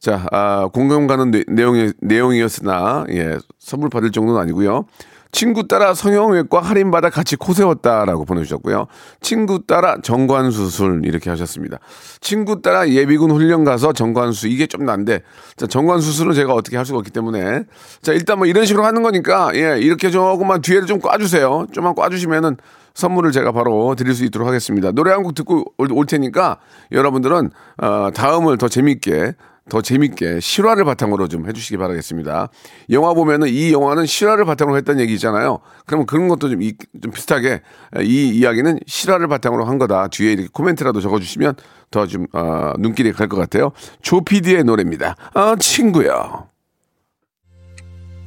자, 0.00 0.26
아, 0.32 0.68
공감 0.72 1.06
가는 1.06 1.30
내 1.30 1.62
용이, 1.62 1.92
내용이었으나, 2.00 3.04
예. 3.10 3.38
선물 3.58 3.90
받을 3.90 4.10
정도는 4.10 4.40
아니고요 4.40 4.86
친구 5.32 5.68
따라 5.68 5.94
성형외과 5.94 6.60
할인받아 6.60 7.10
같이 7.10 7.36
코 7.36 7.52
세웠다라고 7.52 8.24
보내주셨고요. 8.24 8.86
친구 9.20 9.64
따라 9.66 9.96
정관수술 10.02 11.02
이렇게 11.04 11.30
하셨습니다. 11.30 11.78
친구 12.20 12.62
따라 12.62 12.88
예비군 12.88 13.30
훈련 13.30 13.64
가서 13.64 13.92
정관수 13.92 14.48
이게 14.48 14.66
좀 14.66 14.84
난데 14.84 15.22
자 15.56 15.66
정관수술은 15.66 16.34
제가 16.34 16.54
어떻게 16.54 16.76
할 16.76 16.84
수가 16.84 16.98
없기 16.98 17.10
때문에 17.10 17.64
자 18.02 18.12
일단 18.12 18.38
뭐 18.38 18.46
이런 18.46 18.64
식으로 18.66 18.84
하는 18.84 19.02
거니까 19.02 19.50
예 19.54 19.78
이렇게 19.80 20.10
조금만 20.10 20.62
뒤에를 20.62 20.86
좀 20.86 20.98
꽈주세요. 21.00 21.66
좀만 21.72 21.94
꽈주시면은 21.94 22.56
선물을 22.94 23.30
제가 23.30 23.52
바로 23.52 23.94
드릴 23.94 24.14
수 24.14 24.24
있도록 24.24 24.48
하겠습니다. 24.48 24.90
노래 24.92 25.12
한 25.12 25.22
곡 25.22 25.34
듣고 25.34 25.64
올, 25.78 25.92
올 25.92 26.06
테니까 26.06 26.58
여러분들은 26.92 27.50
어, 27.82 28.10
다음을 28.12 28.58
더 28.58 28.68
재밌게 28.68 29.34
더 29.70 29.80
재밌게 29.80 30.40
실화를 30.40 30.84
바탕으로 30.84 31.28
좀 31.28 31.48
해주시기 31.48 31.78
바라겠습니다. 31.78 32.50
영화 32.90 33.14
보면은 33.14 33.48
이 33.48 33.72
영화는 33.72 34.04
실화를 34.04 34.44
바탕으로 34.44 34.76
했다는 34.76 35.00
얘기잖아요. 35.00 35.60
그러면 35.86 36.04
그런 36.06 36.28
것도 36.28 36.50
좀, 36.50 36.60
이, 36.60 36.74
좀 37.02 37.10
비슷하게 37.12 37.62
이 38.02 38.28
이야기는 38.28 38.80
실화를 38.86 39.28
바탕으로 39.28 39.64
한 39.64 39.78
거다. 39.78 40.08
뒤에 40.08 40.32
이렇게 40.32 40.48
코멘트라도 40.52 41.00
적어주시면 41.00 41.54
더좀 41.90 42.26
어, 42.34 42.74
눈길이 42.78 43.12
갈 43.12 43.28
것 43.30 43.36
같아요. 43.36 43.70
조피디의 44.02 44.64
노래입니다. 44.64 45.14
아 45.34 45.56
친구야. 45.58 46.50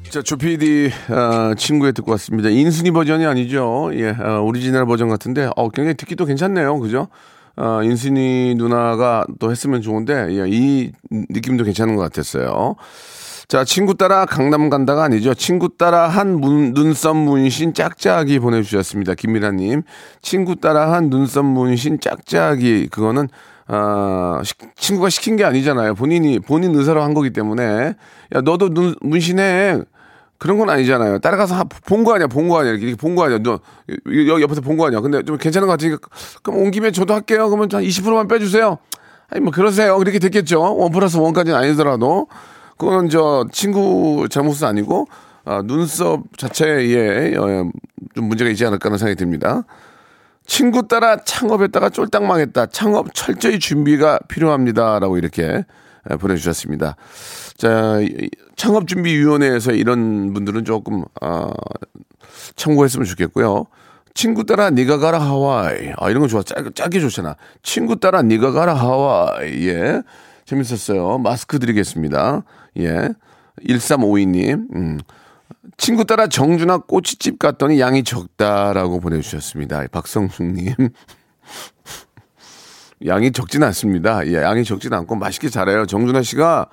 자, 0.09 0.21
조피디 0.21 0.91
어, 1.09 1.55
친구여 1.55 1.91
듣고 1.91 2.11
왔습니다. 2.11 2.49
인순이 2.49 2.91
버전이 2.91 3.25
아니죠. 3.25 3.89
예, 3.95 4.09
어, 4.11 4.41
오리지널 4.41 4.85
버전 4.85 5.09
같은데 5.09 5.49
어, 5.55 5.69
굉장히 5.69 5.95
듣기도 5.95 6.25
괜찮네요. 6.25 6.79
그죠? 6.79 7.07
어, 7.55 7.83
인순이 7.83 8.55
누나가 8.55 9.25
또 9.39 9.51
했으면 9.51 9.81
좋은데, 9.81 10.27
예, 10.31 10.45
이 10.47 10.91
느낌도 11.11 11.63
괜찮은 11.63 11.95
것 11.95 12.01
같았어요. 12.03 12.75
자, 13.47 13.63
친구 13.63 13.95
따라 13.95 14.25
강남 14.25 14.69
간다가 14.69 15.03
아니죠. 15.03 15.33
친구 15.33 15.69
따라 15.77 16.07
한 16.07 16.39
문, 16.39 16.73
눈썹 16.73 17.15
문신 17.15 17.73
짝짝이 17.73 18.39
보내주셨습니다. 18.39 19.13
김미라님. 19.13 19.83
친구 20.21 20.55
따라 20.55 20.93
한 20.93 21.09
눈썹 21.09 21.45
문신 21.45 21.99
짝짝이. 21.99 22.87
그거는, 22.87 23.27
아, 23.67 24.41
시, 24.43 24.53
친구가 24.75 25.09
시킨 25.09 25.35
게 25.35 25.43
아니잖아요. 25.43 25.93
본인이, 25.93 26.39
본인 26.39 26.73
의사로 26.73 27.03
한 27.03 27.13
거기 27.13 27.29
때문에. 27.31 27.93
야, 28.35 28.41
너도 28.41 28.69
눈, 28.69 28.95
문신해. 29.01 29.81
그런 30.37 30.57
건 30.57 30.69
아니잖아요. 30.69 31.19
따라가서 31.19 31.63
본 31.85 32.03
거 32.03 32.13
아니야, 32.15 32.27
본 32.27 32.49
거 32.49 32.59
아니야. 32.59 32.73
이렇게 32.73 32.95
본 32.95 33.15
거 33.15 33.23
아니야. 33.23 33.39
너 33.39 33.59
여기 34.07 34.41
옆에서 34.41 34.61
본 34.61 34.77
거 34.77 34.87
아니야. 34.87 34.99
근데 34.99 35.23
좀 35.23 35.37
괜찮은 35.37 35.67
것 35.67 35.73
같으니까 35.73 35.97
그럼 36.41 36.59
온 36.61 36.71
김에 36.71 36.91
저도 36.91 37.13
할게요. 37.13 37.47
그러면 37.49 37.69
한 37.71 37.81
20%만 37.83 38.27
빼주세요. 38.27 38.77
아니 39.29 39.41
뭐 39.41 39.51
그러세요. 39.51 39.97
그렇게 39.97 40.19
됐겠죠. 40.19 40.61
원 40.77 40.91
플러스 40.91 41.17
원까지는 41.17 41.57
아니더라도 41.57 42.27
그거는 42.77 43.09
저 43.09 43.45
친구 43.51 44.27
잘못은 44.29 44.67
아니고 44.67 45.07
아, 45.45 45.61
눈썹 45.63 46.23
자체에 46.37 47.35
어, 47.37 47.69
좀 48.15 48.25
문제가 48.25 48.49
있지 48.49 48.65
않을까 48.65 48.87
하는 48.87 48.97
생각이 48.97 49.15
듭니다. 49.17 49.63
친구 50.45 50.87
따라 50.87 51.17
창업했다가 51.23 51.89
쫄딱 51.89 52.23
망했다. 52.25 52.65
창업 52.67 53.13
철저히 53.13 53.59
준비가 53.59 54.19
필요합니다라고 54.27 55.17
이렇게 55.17 55.63
보내주셨습니다. 56.19 56.95
자, 57.57 57.99
창업준비위원회에서 58.55 59.71
이런 59.71 60.33
분들은 60.33 60.65
조금, 60.65 61.05
아, 61.21 61.51
참고했으면 62.55 63.05
좋겠고요. 63.05 63.65
친구 64.13 64.45
따라 64.45 64.69
네가 64.69 64.97
가라 64.97 65.19
하와이. 65.19 65.91
아, 65.97 66.09
이런 66.09 66.21
거 66.21 66.27
좋아. 66.27 66.43
짧, 66.43 66.75
짧게 66.75 66.99
좋잖아. 66.99 67.35
친구 67.63 67.99
따라 67.99 68.21
네가 68.21 68.51
가라 68.51 68.73
하와이. 68.73 69.67
예. 69.67 70.03
재밌었어요. 70.45 71.17
마스크 71.17 71.57
드리겠습니다. 71.59 72.43
예. 72.79 73.09
1352님. 73.65 74.67
음. 74.75 74.99
친구 75.77 76.05
따라 76.05 76.27
정준하 76.27 76.79
꼬치집 76.79 77.39
갔더니 77.39 77.79
양이 77.79 78.03
적다라고 78.03 78.99
보내주셨습니다. 78.99 79.87
박성숙님. 79.91 80.73
양이 83.05 83.31
적진 83.31 83.63
않습니다. 83.63 84.25
예, 84.27 84.35
양이 84.35 84.63
적진 84.63 84.93
않고 84.93 85.15
맛있게 85.15 85.49
잘해요. 85.49 85.85
정준하 85.85 86.21
씨가 86.23 86.67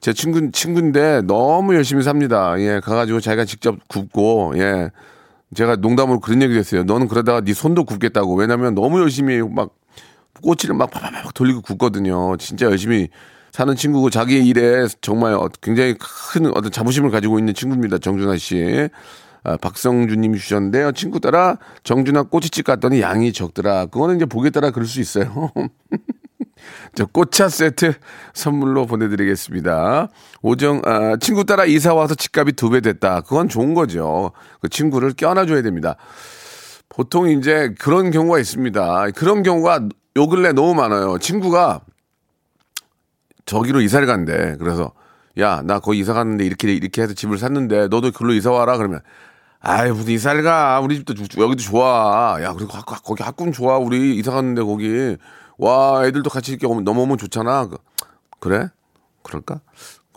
제 0.00 0.12
친구, 0.12 0.50
친구인데 0.52 1.22
너무 1.22 1.74
열심히 1.74 2.02
삽니다. 2.02 2.54
예, 2.60 2.80
가가지고 2.80 3.20
자기가 3.20 3.44
직접 3.44 3.76
굽고, 3.88 4.52
예. 4.56 4.90
제가 5.54 5.76
농담으로 5.76 6.20
그런 6.20 6.42
얘기를 6.42 6.60
했어요. 6.60 6.84
너는 6.84 7.08
그러다가 7.08 7.40
네 7.40 7.54
손도 7.54 7.84
굽겠다고. 7.84 8.34
왜냐면 8.34 8.74
너무 8.74 9.00
열심히 9.00 9.40
막 9.42 9.70
꼬치를 10.42 10.74
막 10.76 10.90
파파팍 10.90 11.32
돌리고 11.34 11.62
굽거든요. 11.62 12.36
진짜 12.36 12.66
열심히 12.66 13.08
사는 13.50 13.74
친구고 13.74 14.10
자기 14.10 14.46
일에 14.46 14.86
정말 15.00 15.32
어- 15.34 15.48
굉장히 15.62 15.94
큰 15.98 16.46
어떤 16.54 16.70
자부심을 16.70 17.10
가지고 17.10 17.38
있는 17.38 17.54
친구입니다. 17.54 17.96
정준하 17.98 18.36
씨. 18.36 18.88
아, 19.48 19.56
박성주님이 19.56 20.38
주셨는데요. 20.38 20.92
친구 20.92 21.20
따라 21.20 21.56
정준하 21.82 22.24
꼬치집 22.24 22.66
갔더니 22.66 23.00
양이 23.00 23.32
적더라. 23.32 23.86
그거는 23.86 24.16
이제 24.16 24.26
보기에 24.26 24.50
따라 24.50 24.70
그럴 24.70 24.86
수 24.86 25.00
있어요. 25.00 25.50
저 26.94 27.06
꽃차 27.06 27.48
세트 27.48 27.94
선물로 28.34 28.86
보내드리겠습니다. 28.86 30.08
오정 30.42 30.82
아, 30.84 31.16
친구 31.16 31.44
따라 31.44 31.64
이사 31.64 31.94
와서 31.94 32.14
집값이 32.14 32.52
두 32.52 32.68
배 32.70 32.80
됐다. 32.82 33.22
그건 33.22 33.48
좋은 33.48 33.72
거죠. 33.72 34.32
그 34.60 34.68
친구를 34.68 35.12
껴안아줘야 35.14 35.62
됩니다. 35.62 35.96
보통 36.90 37.30
이제 37.30 37.74
그런 37.78 38.10
경우가 38.10 38.38
있습니다. 38.38 39.10
그런 39.14 39.42
경우가 39.42 39.88
요 40.16 40.26
근래 40.28 40.52
너무 40.52 40.74
많아요. 40.74 41.18
친구가 41.18 41.80
저기로 43.46 43.80
이사를 43.80 44.06
간대. 44.06 44.56
그래서 44.58 44.92
야, 45.38 45.62
나 45.64 45.78
거기 45.78 46.00
이사 46.00 46.12
갔는데 46.12 46.44
이렇게 46.44 46.70
이렇게 46.72 47.00
해서 47.02 47.14
집을 47.14 47.38
샀는데 47.38 47.88
너도 47.88 48.10
글로 48.10 48.34
이사 48.34 48.50
와라 48.50 48.76
그러면 48.76 49.00
아이 49.60 49.90
무슨 49.90 50.12
이사를 50.12 50.42
가. 50.42 50.80
우리 50.80 50.96
집도 50.96 51.14
주- 51.14 51.40
여기도 51.40 51.62
좋아. 51.62 52.38
야 52.42 52.52
그리고 52.52 52.70
거기 53.04 53.22
학군 53.22 53.52
좋아. 53.52 53.76
우리 53.78 54.16
이사 54.16 54.30
갔는데 54.32 54.62
거기. 54.62 55.16
와 55.58 56.06
애들도 56.06 56.30
같이 56.30 56.52
이렇게 56.52 56.66
오면- 56.66 56.84
넘어오면 56.84 57.18
좋잖아. 57.18 57.66
그- 57.66 57.78
그래? 58.38 58.68
그럴까? 59.24 59.60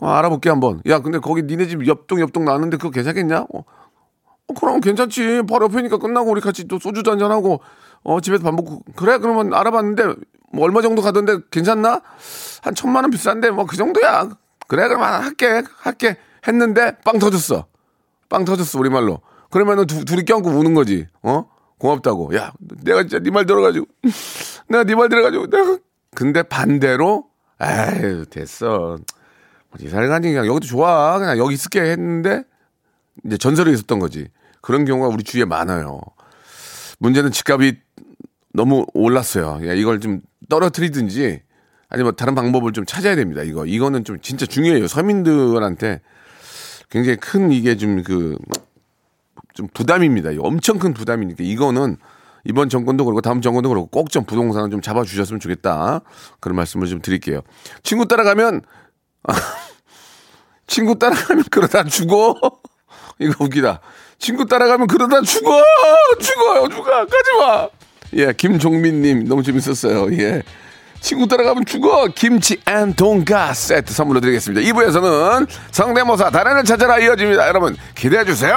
어, 0.00 0.08
알아볼게 0.08 0.48
한번. 0.48 0.80
야 0.86 1.00
근데 1.00 1.18
거기 1.18 1.42
니네 1.42 1.66
집 1.66 1.86
옆동 1.86 2.20
옆동 2.20 2.44
나는데 2.44 2.76
그거 2.76 2.90
괜찮겠냐? 2.90 3.40
어, 3.52 3.58
어, 3.58 4.54
그럼 4.58 4.80
괜찮지. 4.80 5.42
바로 5.50 5.66
옆이니까 5.66 5.98
끝나고 5.98 6.30
우리 6.30 6.40
같이 6.40 6.68
또 6.68 6.78
소주 6.78 7.02
한잔 7.10 7.30
하고 7.32 7.60
어 8.04 8.20
집에서 8.20 8.44
밥 8.44 8.54
먹고. 8.54 8.82
그래? 8.96 9.18
그러면 9.18 9.52
알아봤는데 9.54 10.04
뭐 10.52 10.64
얼마 10.64 10.82
정도 10.82 11.02
가던데 11.02 11.38
괜찮나? 11.50 12.00
한 12.62 12.74
천만 12.76 13.02
원 13.04 13.10
비싼데 13.10 13.50
뭐 13.50 13.64
그 13.66 13.76
정도야. 13.76 14.28
그래? 14.68 14.86
그러면 14.88 15.08
할게. 15.24 15.62
할게. 15.78 16.16
했는데 16.46 16.96
빵 17.04 17.18
터졌어. 17.18 17.66
빵 18.28 18.44
터졌어 18.44 18.78
우리말로 18.78 19.20
그러면은 19.52 19.86
두, 19.86 20.04
둘이 20.04 20.24
껴안고 20.24 20.48
우는 20.50 20.74
거지. 20.74 21.06
어? 21.22 21.46
고맙다고. 21.78 22.34
야 22.36 22.52
내가 22.82 23.02
진짜 23.02 23.18
네 23.20 23.30
말 23.30 23.44
들어가지고. 23.46 23.86
내가 24.68 24.84
네 24.84 24.94
말 24.94 25.08
들어가지고 25.08 25.48
내가. 25.48 25.78
근데 26.14 26.42
반대로 26.42 27.26
에이 27.60 28.24
됐어. 28.30 28.96
뭐 29.68 29.78
이사를 29.78 30.08
가니 30.08 30.28
그냥 30.28 30.46
여기도 30.46 30.66
좋아. 30.66 31.18
그냥 31.18 31.38
여기 31.38 31.54
있을게 31.54 31.82
했는데 31.82 32.44
이제 33.26 33.36
전설이 33.36 33.72
있었던 33.72 33.98
거지. 33.98 34.28
그런 34.62 34.86
경우가 34.86 35.08
우리 35.08 35.22
주위에 35.22 35.44
많아요. 35.44 36.00
문제는 36.98 37.30
집값이 37.30 37.78
너무 38.54 38.86
올랐어요. 38.94 39.60
야, 39.68 39.74
이걸 39.74 40.00
좀 40.00 40.22
떨어뜨리든지 40.48 41.42
아니면 41.90 42.04
뭐 42.06 42.12
다른 42.12 42.34
방법을 42.34 42.72
좀 42.72 42.86
찾아야 42.86 43.16
됩니다 43.16 43.42
이거. 43.42 43.66
이거는 43.66 44.04
좀 44.04 44.18
진짜 44.20 44.46
중요해요 44.46 44.88
서민들한테. 44.88 46.00
굉장히 46.88 47.16
큰 47.18 47.52
이게 47.52 47.76
좀 47.76 48.02
그 48.02 48.38
좀 49.54 49.68
부담입니다. 49.72 50.30
엄청 50.40 50.78
큰 50.78 50.94
부담이니까 50.94 51.44
이거는 51.44 51.96
이번 52.44 52.68
정권도 52.68 53.04
그렇고 53.04 53.20
다음 53.20 53.40
정권도 53.40 53.68
그렇고 53.68 53.86
꼭 53.88 54.08
좀 54.10 54.24
부동산을 54.24 54.70
좀 54.70 54.80
잡아주셨으면 54.80 55.40
좋겠다. 55.40 56.00
그런 56.40 56.56
말씀을 56.56 56.86
좀 56.88 57.00
드릴게요. 57.00 57.42
친구 57.82 58.06
따라가면 58.06 58.62
친구 60.66 60.98
따라가면 60.98 61.44
그러다 61.50 61.84
죽어. 61.84 62.34
이거 63.18 63.44
웃기다. 63.44 63.80
친구 64.18 64.46
따라가면 64.46 64.86
그러다 64.86 65.20
죽어. 65.22 65.62
죽어요. 66.20 66.68
죽어. 66.68 66.90
가지 66.90 67.32
마. 67.38 67.68
예, 68.14 68.32
김종민 68.32 69.02
님 69.02 69.24
너무 69.24 69.42
재밌었어요. 69.42 70.12
예. 70.18 70.42
친구 71.00 71.26
따라가면 71.26 71.64
죽어 71.66 72.06
김치 72.14 72.60
and 72.68 72.94
돈가스 72.94 73.68
세트 73.68 73.92
선물로 73.92 74.20
드리겠습니다 74.20 74.64
2부에서는 74.70 75.48
성대모사 75.72 76.30
달인을 76.30 76.62
찾아라 76.62 77.00
이어집니다 77.00 77.48
여러분 77.48 77.76
기대해 77.96 78.24
주세요 78.24 78.56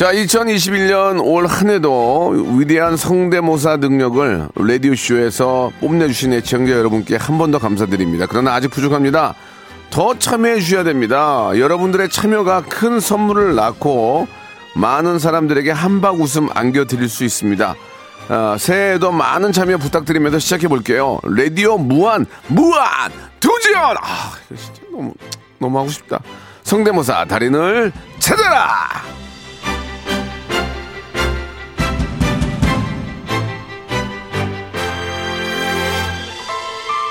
자 0.00 0.14
2021년 0.14 1.20
올 1.22 1.46
한 1.46 1.68
해도 1.68 2.28
위대한 2.56 2.96
성대모사 2.96 3.76
능력을 3.76 4.48
라디오쇼에서 4.56 5.72
뽐내주신 5.82 6.32
애청자 6.32 6.72
여러분께 6.72 7.16
한 7.16 7.36
번 7.36 7.50
더 7.50 7.58
감사드립니다 7.58 8.24
그러나 8.24 8.54
아직 8.54 8.68
부족합니다 8.68 9.34
더 9.90 10.18
참여해 10.18 10.60
주셔야 10.60 10.84
됩니다 10.84 11.50
여러분들의 11.54 12.08
참여가 12.08 12.62
큰 12.62 12.98
선물을 12.98 13.54
낳고 13.54 14.26
많은 14.74 15.18
사람들에게 15.18 15.70
한박 15.70 16.18
웃음 16.18 16.48
안겨 16.54 16.86
드릴 16.86 17.10
수 17.10 17.22
있습니다 17.22 17.74
아, 18.30 18.56
새해에도 18.58 19.12
많은 19.12 19.52
참여 19.52 19.76
부탁드리면서 19.76 20.38
시작해 20.38 20.68
볼게요. 20.68 21.18
라디오 21.24 21.76
무한 21.78 22.24
무한 22.46 23.10
도전. 23.40 23.74
아 24.00 24.32
진짜 24.48 24.82
너무 24.92 25.12
너무 25.58 25.78
하고 25.80 25.88
싶다. 25.88 26.20
성대모사 26.62 27.24
달인을 27.24 27.90
찾아라. 28.20 29.02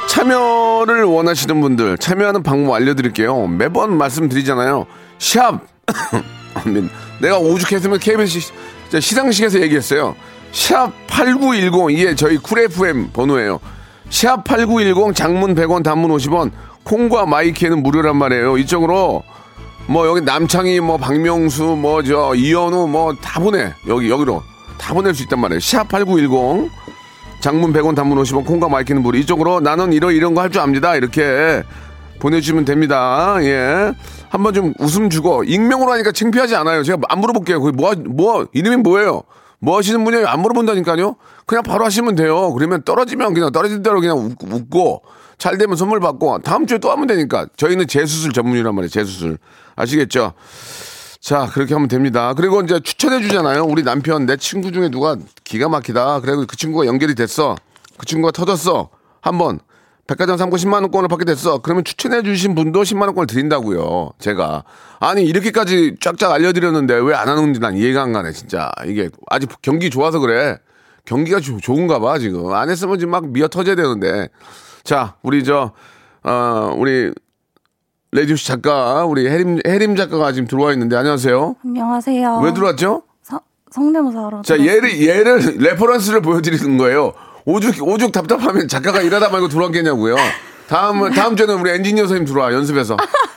참여를 0.09 1.03
원하시는 1.03 1.61
분들 1.61 1.99
참여하는 1.99 2.41
방법 2.41 2.73
알려드릴게요. 2.73 3.45
매번 3.47 3.95
말씀드리잖아요. 3.95 4.87
샵 5.19 5.61
내가 7.21 7.37
오죽했으면 7.37 7.99
KBS 7.99 8.51
시상식에서 8.99 9.61
얘기했어요. 9.61 10.15
샵 10.51 10.91
8910 11.07 11.91
이게 11.91 12.15
저희 12.15 12.37
쿨 12.37 12.59
FM 12.61 13.11
번호예요. 13.13 13.59
샵 14.09 14.43
8910 14.43 15.15
장문 15.15 15.53
100원 15.53 15.83
단문 15.83 16.09
50원 16.09 16.51
콩과 16.83 17.27
마이케이는 17.27 17.83
무료란 17.83 18.17
말이에요. 18.17 18.57
이쪽으로 18.57 19.21
뭐 19.85 20.07
여기 20.07 20.21
남창희 20.21 20.79
뭐 20.79 20.97
박명수 20.97 21.63
뭐 21.79 22.01
저 22.01 22.33
이현우 22.33 22.87
뭐 22.87 23.13
다 23.21 23.39
보내. 23.39 23.73
여기 23.87 24.09
여기로 24.09 24.41
다 24.79 24.95
보낼 24.95 25.13
수 25.13 25.21
있단 25.21 25.39
말이에요. 25.39 25.59
샵 25.59 25.87
8910 25.87 26.71
장문 27.39 27.71
100원 27.73 27.95
단문 27.95 28.17
50원 28.21 28.45
콩과 28.45 28.67
마이케이는 28.69 29.01
무료. 29.01 29.17
이쪽으로 29.17 29.59
나는 29.61 29.93
이런 29.93 30.13
이런 30.13 30.33
거 30.33 30.41
할 30.41 30.49
줄 30.49 30.61
압니다. 30.61 30.95
이렇게 30.95 31.63
보내주시면 32.19 32.65
됩니다. 32.65 33.37
예. 33.41 33.93
한번 34.29 34.53
좀 34.53 34.73
웃음 34.79 35.09
주고 35.09 35.43
익명으로 35.43 35.91
하니까 35.93 36.11
창피하지 36.11 36.55
않아요. 36.57 36.83
제가 36.83 36.99
안 37.07 37.19
물어볼게요. 37.19 37.61
거기 37.61 37.71
뭐, 37.75 37.91
하- 37.91 37.95
뭐 37.95 38.45
이름이 38.53 38.77
뭐예요? 38.77 39.23
뭐 39.59 39.77
하시는 39.77 40.03
분이에요? 40.03 40.27
안 40.27 40.41
물어본다니까요. 40.41 41.15
그냥 41.45 41.63
바로 41.63 41.85
하시면 41.85 42.15
돼요. 42.15 42.53
그러면 42.53 42.81
떨어지면 42.83 43.33
그냥 43.33 43.51
떨어질 43.51 43.81
대로 43.83 43.99
그냥 44.01 44.17
웃- 44.17 44.37
웃고 44.53 45.03
잘 45.37 45.57
되면 45.57 45.75
선물 45.77 45.99
받고 46.01 46.39
다음 46.39 46.67
주에 46.67 46.77
또 46.77 46.91
하면 46.91 47.07
되니까 47.07 47.47
저희는 47.55 47.87
재수술 47.87 48.33
전문이란 48.33 48.75
말이에요. 48.75 48.89
재수술 48.89 49.37
아시겠죠? 49.75 50.33
자, 51.19 51.49
그렇게 51.53 51.73
하면 51.73 51.87
됩니다. 51.89 52.33
그리고 52.33 52.61
이제 52.61 52.79
추천해 52.79 53.21
주잖아요. 53.21 53.63
우리 53.63 53.83
남편, 53.83 54.25
내 54.25 54.37
친구 54.37 54.71
중에 54.71 54.89
누가 54.89 55.17
기가 55.43 55.67
막히다. 55.67 56.21
그래도 56.21 56.45
그 56.47 56.55
친구가 56.55 56.85
연결이 56.85 57.13
됐어. 57.13 57.57
그 57.97 58.05
친구가 58.05 58.31
터졌어. 58.31 58.89
한번 59.21 59.59
백화점 60.07 60.37
상품 60.37 60.57
10만 60.57 60.75
원권을 60.81 61.09
받게 61.09 61.25
됐어. 61.25 61.59
그러면 61.59 61.83
추천해 61.83 62.23
주신 62.23 62.55
분도 62.55 62.81
10만 62.83 63.01
원권을 63.07 63.27
드린다고요. 63.27 64.11
제가. 64.17 64.63
아니, 64.99 65.23
이렇게까지 65.23 65.97
쫙쫙 65.99 66.31
알려 66.31 66.53
드렸는데 66.53 66.95
왜 66.95 67.13
안 67.13 67.27
하는지 67.27 67.59
난 67.59 67.75
이해가 67.75 68.01
안 68.01 68.13
가네, 68.13 68.31
진짜. 68.31 68.71
이게 68.85 69.09
아직 69.29 69.49
경기 69.61 69.89
좋아서 69.89 70.19
그래. 70.19 70.57
경기가 71.05 71.41
조- 71.41 71.59
좋은가 71.59 71.99
봐, 71.99 72.17
지금. 72.17 72.53
안 72.53 72.69
했으면 72.69 72.97
지금 72.97 73.11
막 73.11 73.27
미어 73.27 73.49
터져야 73.49 73.75
되는데. 73.75 74.29
자, 74.83 75.15
우리 75.21 75.43
저 75.43 75.73
어, 76.23 76.73
우리 76.77 77.11
라디오쇼 78.11 78.47
작가, 78.47 79.05
우리 79.05 79.27
해림, 79.27 79.59
해림 79.67 79.95
작가가 79.95 80.31
지금 80.31 80.47
들어와 80.47 80.73
있는데, 80.73 80.95
안녕하세요. 80.95 81.55
안녕하세요. 81.63 82.39
왜 82.43 82.53
들어왔죠? 82.53 83.03
서- 83.21 83.41
성대모사 83.69 84.25
하러. 84.25 84.41
자, 84.41 84.57
얘를, 84.59 84.99
얘를, 85.07 85.57
reference를 85.59 86.21
보여드리는 86.21 86.77
거예요. 86.77 87.13
오죽, 87.45 87.75
오죽 87.87 88.11
답답하면 88.11 88.67
작가가 88.67 89.01
일하다 89.01 89.29
말고 89.29 89.47
들어왔겠냐고요. 89.49 90.15
다음, 90.67 91.11
다음 91.11 91.35
주에는 91.35 91.59
우리 91.59 91.69
엔지니어 91.71 92.03
선생님 92.07 92.25
들어와, 92.25 92.51
연습해서. 92.53 92.95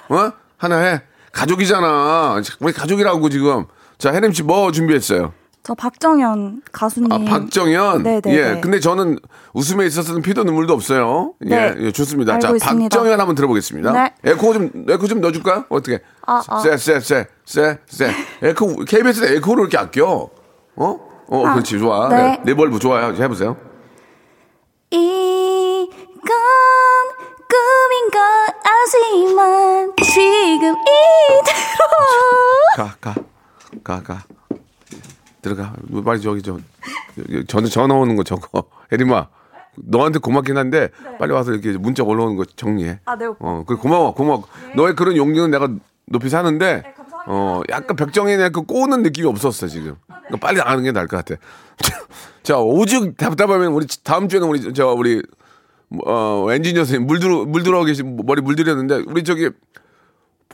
어? 0.08 0.32
하나 0.56 0.78
해. 0.78 1.02
가족이잖아. 1.32 2.40
우리 2.60 2.72
가족이라고 2.72 3.28
지금. 3.28 3.66
자, 3.98 4.10
해림 4.10 4.32
씨 4.32 4.42
뭐 4.42 4.72
준비했어요? 4.72 5.32
저 5.62 5.74
박정현 5.74 6.62
가수님. 6.72 7.12
아, 7.12 7.18
박정현. 7.18 8.02
네네. 8.02 8.22
예. 8.26 8.60
근데 8.60 8.80
저는 8.80 9.18
웃음에 9.52 9.86
있어서는 9.86 10.20
피도 10.20 10.42
눈물도 10.42 10.72
없어요. 10.72 11.34
예, 11.46 11.48
네. 11.48 11.74
예, 11.78 11.92
좋습니다. 11.92 12.38
자, 12.40 12.50
있습니다. 12.50 12.96
박정현 12.96 13.20
한번 13.20 13.36
들어보겠습니다. 13.36 13.92
네. 13.92 14.14
에코 14.24 14.52
좀 14.54 14.70
에코 14.88 15.06
좀 15.06 15.20
넣어줄까요? 15.20 15.66
어떻게? 15.68 16.00
아, 16.26 16.42
아. 16.48 16.58
쎄, 16.60 16.76
쎄, 16.76 16.98
쎄, 16.98 17.26
쎄, 17.44 17.78
쎄. 17.86 18.12
에코 18.42 18.84
KBS에 18.84 19.36
에코를 19.36 19.62
이렇게 19.62 19.78
아껴. 19.78 20.30
어? 20.74 21.12
어, 21.28 21.46
아, 21.46 21.52
그렇지, 21.54 21.78
좋아. 21.78 22.08
네. 22.08 22.16
네. 22.16 22.40
reverb 22.44 22.80
좋아요. 22.80 23.12
이제 23.12 23.22
해보세요. 23.22 23.56
이건 24.90 26.26
꿈인 27.48 28.10
것 28.10 28.18
아지만 28.64 29.92
지금 30.02 30.74
이대로 30.74 31.82
가, 32.76 32.96
가, 33.00 33.14
가, 33.84 34.02
가. 34.02 34.24
들어가. 35.42 35.74
빨리 36.04 36.20
저기 36.20 36.40
저, 36.40 36.58
여기 37.18 37.44
전화 37.46 37.68
전화 37.68 37.94
오는 37.94 38.16
거 38.16 38.22
저거. 38.22 38.64
혜림아, 38.92 39.28
너한테 39.76 40.20
고맙긴 40.20 40.56
한데 40.56 40.88
빨리 41.18 41.32
와서 41.32 41.52
이렇게 41.52 41.76
문자 41.76 42.02
올라오는 42.02 42.36
거 42.36 42.44
정리해. 42.44 43.00
아, 43.04 43.16
네. 43.16 43.26
어, 43.38 43.64
그 43.66 43.76
고마워, 43.76 44.14
고마워. 44.14 44.44
너의 44.76 44.94
그런 44.94 45.16
용기는 45.16 45.50
내가 45.50 45.68
높이 46.06 46.28
사는데, 46.28 46.82
감사합니다. 46.96 47.24
어, 47.26 47.62
약간 47.70 47.96
백정현의 47.96 48.50
그 48.50 48.62
꼬는 48.62 49.02
느낌이 49.02 49.26
없었어 49.28 49.66
지금. 49.66 49.96
그러니까 50.06 50.36
빨리 50.40 50.58
나가는 50.58 50.82
게 50.82 50.92
나을 50.92 51.06
것 51.06 51.24
같아. 51.24 51.40
자, 52.42 52.58
오죽 52.58 53.16
답답하면 53.16 53.72
우리 53.72 53.86
다음 54.02 54.28
주에는 54.28 54.48
우리 54.48 54.72
저 54.72 54.88
우리 54.88 55.22
어 56.06 56.46
엔지니어 56.50 56.84
선생님 56.84 57.06
물 57.06 57.20
들어 57.20 57.44
물 57.44 57.62
들어 57.62 57.84
계신 57.84 58.18
머리 58.24 58.40
물 58.40 58.56
들였는데 58.56 59.04
우리 59.06 59.24
저기 59.24 59.50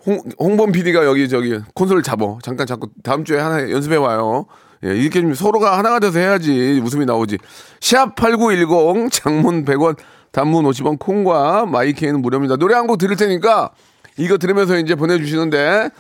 홍, 0.05 0.21
홍범 0.39 0.73
PD가 0.73 1.05
여기 1.05 1.29
저기 1.29 1.61
콘솔을 1.75 2.03
잡어. 2.03 2.39
잠깐 2.43 2.67
잡고 2.67 2.89
다음 3.03 3.25
주에 3.25 3.39
하나 3.39 3.71
연습해 3.71 3.97
와요. 3.97 4.47
예, 4.85 4.95
이렇게 4.97 5.21
좀 5.21 5.35
서로가 5.35 5.77
하나가 5.79 5.99
돼서 5.99 6.19
해야지 6.19 6.81
웃음이 6.85 7.05
나오지. 7.07 7.39
샵 7.81 8.15
8910 8.15 9.11
장문 9.11 9.65
100원 9.65 9.97
단문 10.33 10.65
50원 10.65 10.99
콩과 10.99 11.67
마이케이는 11.67 12.21
무료입니다. 12.23 12.57
노래 12.57 12.75
한 12.75 12.87
곡 12.87 12.99
들을 12.99 13.17
테니까 13.17 13.71
이거 14.19 14.39
들으면서 14.39 14.79
이제 14.79 14.95
보내주시는데 14.95 15.91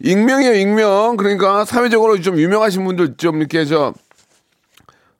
익명이에요, 0.00 0.54
익명. 0.54 1.16
그러니까 1.16 1.64
사회적으로 1.64 2.20
좀 2.20 2.38
유명하신 2.38 2.84
분들 2.84 3.16
좀 3.16 3.38
이렇게 3.38 3.64
저 3.64 3.92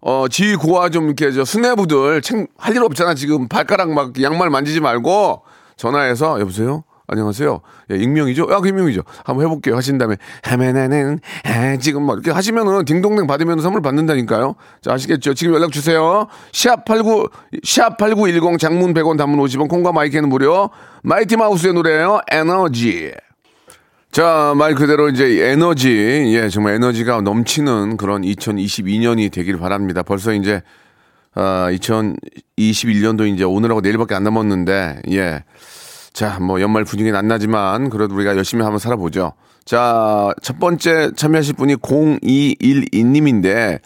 어, 0.01 0.27
지휘 0.29 0.55
고와 0.57 0.89
좀 0.91 1.07
이렇게 1.07 1.33
저 1.33 1.45
수뇌부들 1.45 2.21
할 2.57 2.77
일 2.77 2.83
없잖아. 2.83 3.15
지금 3.15 3.49
발가락 3.49 3.91
막 3.91 4.21
양말 4.21 4.51
만지지 4.51 4.81
말고 4.81 5.43
전화해서 5.77 6.39
여보세요? 6.41 6.85
안녕하세요. 7.09 7.61
예, 7.91 7.97
익명이죠? 7.97 8.49
아, 8.51 8.61
그 8.61 8.69
익명이죠. 8.69 9.03
한번 9.25 9.47
해볼게요. 9.47 9.77
하신 9.77 9.97
다음에 9.97 10.17
하면은 10.43 11.19
아, 11.45 11.77
지금 11.79 12.03
뭐 12.03 12.15
이렇게 12.15 12.31
하시면은 12.31 12.85
딩동댕 12.85 13.27
받으면 13.27 13.61
선물 13.61 13.81
받는다니까요. 13.81 14.55
자, 14.83 14.93
아시겠죠? 14.93 15.33
지금 15.33 15.55
연락 15.55 15.73
주세요. 15.73 16.27
샵89 16.53 17.31
샵8910 17.65 18.59
장문 18.59 18.93
100원 18.93 19.17
단문 19.17 19.41
50원 19.41 19.69
콩과 19.69 19.93
마이크는 19.93 20.29
무료. 20.29 20.69
마이티 21.03 21.37
마우스의 21.39 21.73
노래예요. 21.73 22.21
에너지. 22.31 23.13
자, 24.11 24.53
말 24.57 24.75
그대로 24.75 25.09
이제 25.09 25.51
에너지, 25.51 25.89
예, 26.35 26.49
정말 26.49 26.75
에너지가 26.75 27.21
넘치는 27.21 27.97
그런 27.97 28.23
2022년이 28.23 29.31
되길 29.31 29.59
바랍니다. 29.59 30.03
벌써 30.03 30.33
이제, 30.33 30.63
아, 31.35 31.69
2021년도 31.71 33.33
이제 33.33 33.45
오늘하고 33.45 33.81
내일밖에 33.83 34.15
안 34.15 34.25
남았는데, 34.25 35.03
예. 35.13 35.45
자, 36.13 36.39
뭐 36.41 36.61
연말 36.61 36.85
분위기는 36.85 37.17
안 37.19 37.29
나지만, 37.29 37.91
그래도 37.91 38.15
우리가 38.15 38.37
열심히 38.37 38.63
한번 38.63 38.79
살아보죠. 38.79 39.33
자, 39.65 40.31
첫 40.43 40.59
번째 40.59 41.13
참여하실 41.15 41.55
분이 41.57 41.77
0212님인데, 41.77 43.79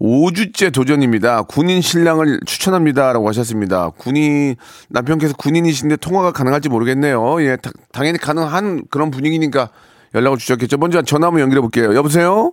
5주째 0.00 0.72
도전입니다. 0.72 1.42
군인 1.42 1.80
신랑을 1.80 2.38
추천합니다. 2.46 3.12
라고 3.12 3.26
하셨습니다. 3.28 3.90
군인, 3.98 4.54
남편께서 4.90 5.34
군인이신데 5.36 5.96
통화가 5.96 6.30
가능할지 6.30 6.68
모르겠네요. 6.68 7.42
예, 7.42 7.56
다- 7.56 7.72
당연히 7.92 8.18
가능한 8.18 8.84
그런 8.90 9.10
분위기니까 9.10 9.70
연락을 10.14 10.38
주셨겠죠. 10.38 10.76
먼저 10.76 11.02
전화 11.02 11.26
한번 11.26 11.40
연결해 11.42 11.60
볼게요. 11.60 11.96
여보세요? 11.96 12.52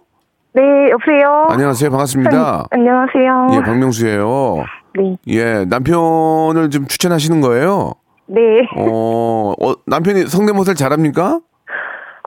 네, 0.55 0.61
여보세요? 0.89 1.45
안녕하세요. 1.49 1.91
반갑습니다. 1.91 2.67
안녕하세요. 2.71 3.47
예, 3.53 3.61
박명수예요 3.61 4.63
네. 4.97 5.17
예, 5.27 5.65
남편을 5.65 6.69
좀 6.71 6.87
추천하시는 6.87 7.41
거예요? 7.41 7.91
네. 8.27 8.41
어, 8.77 9.53
어, 9.61 9.73
남편이 9.85 10.27
성대모사를 10.27 10.75
잘합니까? 10.75 11.39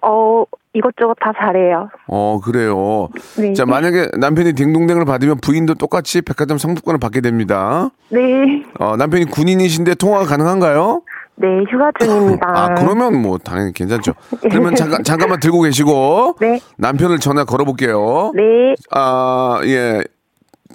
어, 0.02 0.44
이것저것 0.74 1.14
다 1.20 1.32
잘해요. 1.36 1.88
어, 2.06 2.40
그래요. 2.44 3.08
네. 3.36 3.52
자, 3.54 3.66
만약에 3.66 4.10
남편이 4.18 4.52
딩동댕을 4.52 5.04
받으면 5.04 5.38
부인도 5.42 5.74
똑같이 5.74 6.22
백화점 6.22 6.56
상품권을 6.58 7.00
받게 7.00 7.20
됩니다. 7.20 7.90
네. 8.10 8.62
어, 8.78 8.96
남편이 8.96 9.24
군인이신데 9.26 9.96
통화가 9.96 10.26
가능한가요? 10.26 11.02
네, 11.40 11.46
휴가 11.70 11.90
중입니다. 12.00 12.46
아, 12.48 12.74
그러면 12.74 13.20
뭐 13.20 13.38
당연히 13.38 13.72
괜찮죠. 13.72 14.12
그러면 14.42 14.74
잠깐 14.74 15.02
잠깐만 15.04 15.38
들고 15.40 15.62
계시고 15.62 16.36
네. 16.40 16.60
남편을 16.78 17.18
전화 17.18 17.44
걸어 17.44 17.64
볼게요. 17.64 18.32
네. 18.34 18.74
아, 18.90 19.60
예. 19.64 20.02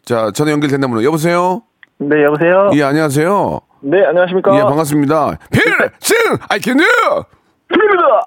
자, 0.06 0.32
전화 0.32 0.52
연결된다 0.52 0.88
문요 0.88 1.04
여보세요? 1.04 1.64
네, 1.98 2.24
여보세요? 2.24 2.72
예, 2.76 2.84
안녕하세요. 2.84 3.60
네, 3.86 4.06
안녕하십니까? 4.06 4.56
예, 4.56 4.62
반갑습니다. 4.62 5.38
필승! 5.52 6.38
Do! 6.62 7.24
필입니다! 7.68 8.22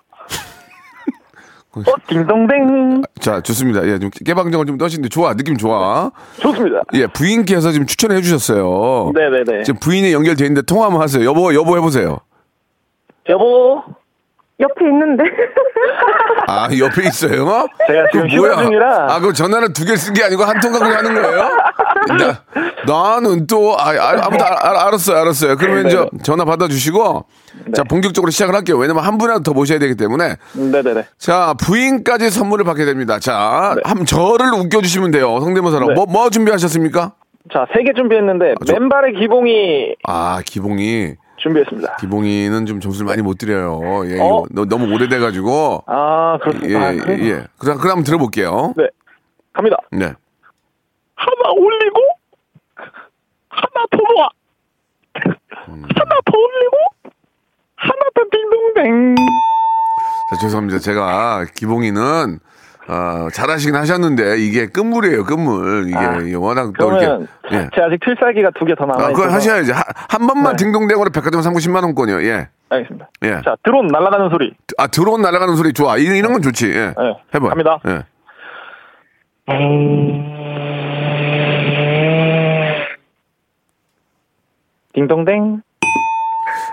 어, 1.77 1.95
딩동댕. 2.07 3.03
자, 3.21 3.41
좋습니다. 3.41 3.87
예, 3.87 3.99
좀 3.99 4.11
깨방정을 4.11 4.67
좀 4.67 4.77
떠시는데 4.77 5.09
좋아. 5.09 5.35
느낌 5.35 5.57
좋아. 5.57 6.11
좋습니다. 6.41 6.83
예, 6.93 7.07
부인께서 7.07 7.73
지금 7.73 7.87
추천해 7.87 8.21
주셨어요. 8.21 9.13
네네네. 9.15 9.63
지금 9.63 9.81
부인이 9.81 10.13
연결돼 10.13 10.45
있는데 10.45 10.63
통화 10.63 10.87
한번 10.87 11.01
하세요. 11.01 11.25
여보, 11.25 11.55
여보 11.55 11.75
해보세요. 11.77 12.19
여보, 13.31 13.83
옆에 14.59 14.87
있는데. 14.87 15.25
아, 16.49 16.69
옆에 16.79 17.03
있어요? 17.09 17.67
제가 17.87 18.07
지금 18.13 18.29
휴가 18.31 18.63
중이라. 18.63 19.07
아, 19.13 19.21
그럼 19.21 19.35
전화를 19.35 19.73
두 19.73 19.85
개 19.85 19.97
쓴 19.97 20.15
게 20.15 20.25
아니고 20.25 20.45
한 20.45 20.59
통각으로 20.61 20.95
하는 20.95 21.15
거예요? 21.15 21.49
나, 22.87 23.21
나는 23.21 23.47
또, 23.47 23.77
아, 23.79 23.91
아, 23.91 24.11
아무튼 24.27 24.47
알, 24.47 24.53
알- 24.53 24.77
알았어요, 24.77 25.19
알았어요. 25.19 25.57
그러면 25.57 25.83
네, 25.85 25.89
이제 25.89 25.99
네. 25.99 26.23
전화 26.23 26.45
받아주시고, 26.45 27.27
자, 27.75 27.83
본격적으로 27.85 28.31
시작을 28.31 28.55
할게요. 28.55 28.79
왜냐면 28.79 29.05
한 29.05 29.19
분이라도 29.19 29.43
더 29.43 29.53
모셔야 29.53 29.79
되기 29.79 29.95
때문에. 29.97 30.37
네네네. 30.55 31.05
자, 31.19 31.55
부인까지 31.61 32.31
선물을 32.31 32.65
받게 32.65 32.85
됩니다. 32.87 33.19
자, 33.19 33.75
한 33.85 34.07
저를 34.07 34.55
웃겨주시면 34.55 35.11
돼요. 35.11 35.39
성대모사로. 35.41 35.89
네. 35.89 35.95
뭐, 35.95 36.07
뭐 36.07 36.31
준비하셨습니까? 36.31 37.13
자, 37.53 37.67
세 37.75 37.83
개 37.85 37.93
준비했는데, 37.95 38.55
저- 38.67 38.73
맨발의 38.73 39.15
기봉이 39.21 39.97
아, 40.09 40.41
기봉이. 40.45 41.15
준비했습니다. 41.47 41.97
기봉이는 41.97 42.67
좀 42.67 42.81
점수를 42.81 43.07
많이 43.07 43.23
못 43.23 43.39
드려요. 43.39 43.81
예, 44.07 44.19
어? 44.21 44.45
너, 44.51 44.65
너무 44.65 44.93
오래돼가지고. 44.93 45.85
아, 45.87 46.39
예, 46.41 46.45
그렇습니다. 46.45 46.81
아, 46.89 46.93
그래요? 46.93 47.25
예. 47.25 47.45
그럼, 47.59 47.79
그럼 47.79 47.91
한번 47.91 48.05
들어볼게요. 48.05 48.75
네. 48.77 48.89
갑니다. 49.53 49.77
네. 49.93 50.13
하나 51.15 51.51
올리고, 51.57 52.01
하나 53.49 53.87
더 53.91 53.99
놓아. 53.99 54.29
하나 55.25 56.21
더 56.25 56.33
올리고, 56.37 56.77
하나 57.77 58.01
더 58.15 58.23
딩동댕. 58.31 59.15
자, 60.31 60.37
죄송합니다. 60.41 60.79
제가 60.81 61.47
기봉이는 61.55 62.41
어, 62.89 63.29
잘하시긴 63.33 63.75
하셨는데 63.75 64.39
이게 64.39 64.67
끝물이에요, 64.67 65.25
끝물. 65.25 65.87
이게, 65.89 65.97
아, 65.97 66.21
워낙 66.39 66.73
또 66.79 66.93
이렇게 66.93 67.27
예. 67.53 67.69
제가 67.75 67.87
아직 67.87 68.01
필살기가 68.01 68.51
두 68.59 68.65
개더 68.65 68.85
아, 68.85 68.87
남아 68.87 68.99
있어서. 69.03 69.13
그걸 69.15 69.31
하셔야지. 69.31 69.73
하- 69.73 69.83
한 70.09 70.27
번만 70.27 70.57
네. 70.57 70.65
딩동댕으로 70.65 71.11
백화점 71.11 71.43
상품 71.43 71.61
10만 71.61 71.83
원권이요. 71.85 72.23
예. 72.25 72.49
알겠습니다. 72.69 73.09
예. 73.23 73.41
자, 73.45 73.55
드론 73.63 73.87
날아가는 73.87 74.29
소리. 74.31 74.53
아, 74.79 74.87
드론 74.89 75.23
날아가는 75.23 75.55
소리 75.55 75.73
좋아. 75.73 75.97
이런, 75.97 76.17
이런 76.17 76.33
건 76.33 76.43
좋지. 76.43 76.69
예. 76.71 76.87
네. 76.87 76.95
해봐. 77.35 77.49
갑니다. 77.51 77.79
예. 77.87 78.03
딩동댕. 84.95 85.63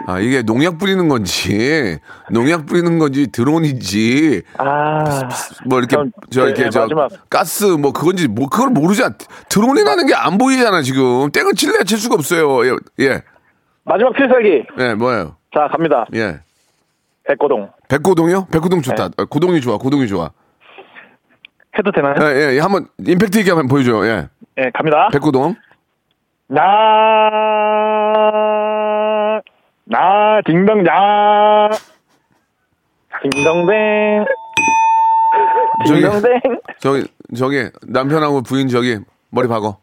아, 0.08 0.19
이게 0.19 0.41
농약 0.41 0.77
뿌리는 0.77 1.08
건지, 1.08 1.99
농약 2.32 2.65
뿌리는 2.65 2.99
건지, 2.99 3.32
드론인지, 3.32 4.41
아. 4.58 5.29
뭐 5.65 5.79
이렇게, 5.79 5.95
그럼, 5.95 6.12
저, 6.32 6.41
네, 6.41 6.47
이렇게, 6.47 6.63
네, 6.63 6.69
저, 6.69 6.82
마지막. 6.82 7.10
가스 7.29 7.65
뭐 7.65 7.91
그건지, 7.93 8.27
뭐 8.27 8.47
그걸 8.49 8.69
모르잖아. 8.69 9.15
드론이라는 9.49 10.08
게 10.08 10.13
안 10.13 10.38
보이잖아, 10.38 10.82
지금. 10.82 11.32
땡을 11.32 11.53
칠래야 11.53 11.84
칠 11.84 11.97
수가 11.97 12.15
없어요. 12.15 12.65
예. 12.65 12.75
예. 13.06 13.21
마지막 13.84 14.13
필살기. 14.13 14.65
예, 14.79 14.93
뭐예요? 14.93 15.36
자, 15.53 15.67
갑니다. 15.71 16.06
예. 16.15 16.39
백고동. 17.27 17.69
백고동이요? 17.89 18.47
백고동 18.51 18.82
좋다. 18.82 19.10
네. 19.10 19.13
어, 19.17 19.25
고동이 19.25 19.60
좋아. 19.62 19.77
고동이 19.77 20.08
좋아. 20.08 20.32
해도 21.77 21.91
되나요? 21.91 22.15
예, 22.21 22.56
예. 22.56 22.60
한번 22.60 22.88
임팩트 23.06 23.39
있게 23.39 23.51
한번 23.51 23.67
보여줘요. 23.67 24.06
예. 24.06 24.29
예, 24.60 24.71
갑니다. 24.73 25.10
백고동. 25.12 25.56
나, 26.47 26.62
나, 29.93 30.41
딩동, 30.43 30.84
야. 30.88 31.69
딩동댕. 33.21 34.25
저기 35.86 36.01
딩동댕. 36.01 36.39
저기 36.79 37.06
저기 37.38 37.69
남편하고 37.88 38.41
부인 38.41 38.69
저기 38.69 38.97
머리 39.29 39.47
박어. 39.47 39.77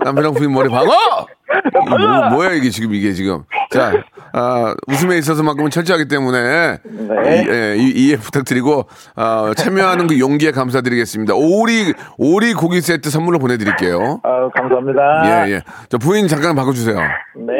남편하고 0.00 0.34
부인 0.34 0.52
머리 0.52 0.68
박어. 0.68 1.26
이 1.50 1.88
뭐, 2.06 2.28
뭐야 2.30 2.50
이게 2.52 2.70
지금 2.70 2.94
이게 2.94 3.12
지금. 3.12 3.42
자, 3.70 3.92
아, 4.32 4.74
웃음에 4.88 5.18
있어서만큼은 5.18 5.70
철저하기 5.70 6.08
때문에 6.08 6.78
네. 6.84 7.42
이, 7.42 7.48
예, 7.48 7.76
이- 7.76 7.90
이해 8.06 8.16
부탁드리고 8.16 8.86
아, 9.16 9.52
참여하는 9.56 10.06
그 10.06 10.18
용기에 10.18 10.52
감사드리겠습니다. 10.52 11.34
오리 11.34 11.92
오리 12.18 12.52
고기 12.54 12.80
세트 12.80 13.10
선물로 13.10 13.38
보내드릴게요. 13.38 14.20
아, 14.22 14.48
감사합니다. 14.54 15.46
예 15.48 15.52
예. 15.54 15.62
저 15.88 15.98
부인 15.98 16.28
잠깐 16.28 16.54
바꿔주세요. 16.54 16.96
네. 16.96 17.52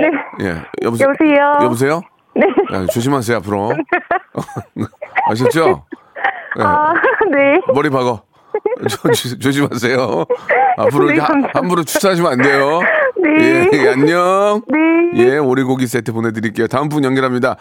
예 0.42 0.56
여보세요. 0.82 1.08
여보세요? 1.08 1.52
여보세요. 1.62 2.00
네. 2.36 2.46
야, 2.72 2.86
조심하세요 2.86 3.38
앞으로. 3.38 3.72
아셨죠? 5.26 5.84
예. 6.58 6.62
아, 6.62 6.92
네. 7.32 7.60
머리 7.74 7.90
박어. 7.90 8.22
조, 8.88 9.10
조, 9.12 9.38
조심하세요. 9.38 10.24
앞으로 10.76 11.10
네. 11.10 11.18
함부로 11.52 11.84
추천하시면 11.84 12.32
안 12.32 12.42
돼요. 12.42 12.80
네. 13.22 13.44
예, 13.44 13.70
예, 13.72 13.88
안녕. 13.88 14.62
네. 15.14 15.24
예, 15.24 15.36
오리고기 15.36 15.86
세트 15.86 16.12
보내드릴게요. 16.12 16.66
다음 16.68 16.88
분 16.88 17.04
연결합니다. 17.04 17.56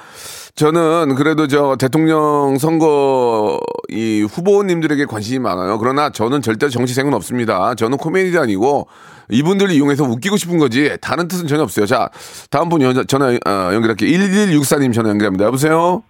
저는 0.55 1.15
그래도 1.15 1.47
저 1.47 1.75
대통령 1.77 2.57
선거 2.59 3.59
이 3.89 4.25
후보님들에게 4.29 5.05
관심이 5.05 5.39
많아요. 5.39 5.77
그러나 5.79 6.09
저는 6.11 6.41
절대 6.41 6.69
정치생은 6.69 7.13
없습니다. 7.13 7.75
저는 7.75 7.97
코미디언이고 7.97 8.87
이분들을 9.31 9.71
이용해서 9.73 10.03
웃기고 10.03 10.37
싶은 10.37 10.57
거지 10.57 10.97
다른 11.01 11.27
뜻은 11.27 11.47
전혀 11.47 11.63
없어요. 11.63 11.85
자, 11.85 12.09
다음 12.49 12.69
분 12.69 12.81
연, 12.81 13.05
전화 13.07 13.27
어, 13.27 13.73
연결할게요. 13.73 14.09
1164님 14.09 14.93
전화 14.93 15.09
연결합니다. 15.09 15.45
여보세요? 15.45 16.03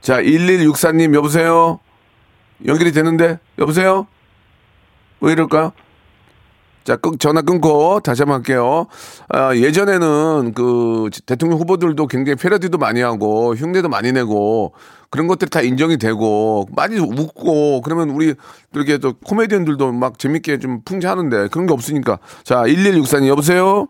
자, 0.00 0.20
1164님 0.22 1.14
여보세요? 1.14 1.80
연결이 2.66 2.92
되는데 2.92 3.38
여보세요? 3.58 4.06
왜 5.20 5.32
이럴까요? 5.32 5.72
자, 6.82 6.96
끊, 6.96 7.18
전화 7.18 7.42
끊고 7.42 8.00
다시 8.00 8.22
한번 8.22 8.38
할게요. 8.38 8.86
아, 9.28 9.54
예전에는 9.54 10.52
그 10.54 11.10
대통령 11.26 11.58
후보들도 11.58 12.06
굉장히 12.06 12.36
패러디도 12.36 12.78
많이 12.78 13.00
하고 13.02 13.54
흉내도 13.54 13.88
많이 13.88 14.12
내고 14.12 14.72
그런 15.10 15.26
것들이 15.26 15.50
다 15.50 15.60
인정이 15.60 15.98
되고 15.98 16.66
많이 16.74 16.98
웃고 16.98 17.82
그러면 17.82 18.10
우리 18.10 18.34
이렇게 18.74 18.98
또 18.98 19.12
코미디언들도 19.12 19.92
막 19.92 20.18
재밌게 20.18 20.58
좀 20.58 20.80
풍자하는데 20.84 21.48
그런 21.48 21.66
게 21.66 21.72
없으니까 21.72 22.18
자, 22.44 22.62
1164님 22.62 23.26
여보세요? 23.28 23.86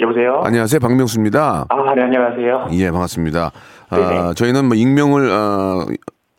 여보세요? 0.00 0.40
안녕하세요. 0.44 0.80
박명수입니다. 0.80 1.66
아, 1.68 1.94
네, 1.94 2.02
안녕하세요. 2.02 2.68
예, 2.72 2.90
반갑습니다. 2.90 3.52
아. 3.90 4.34
저희는 4.34 4.66
뭐 4.66 4.76
익명을 4.76 5.30
어, 5.30 5.86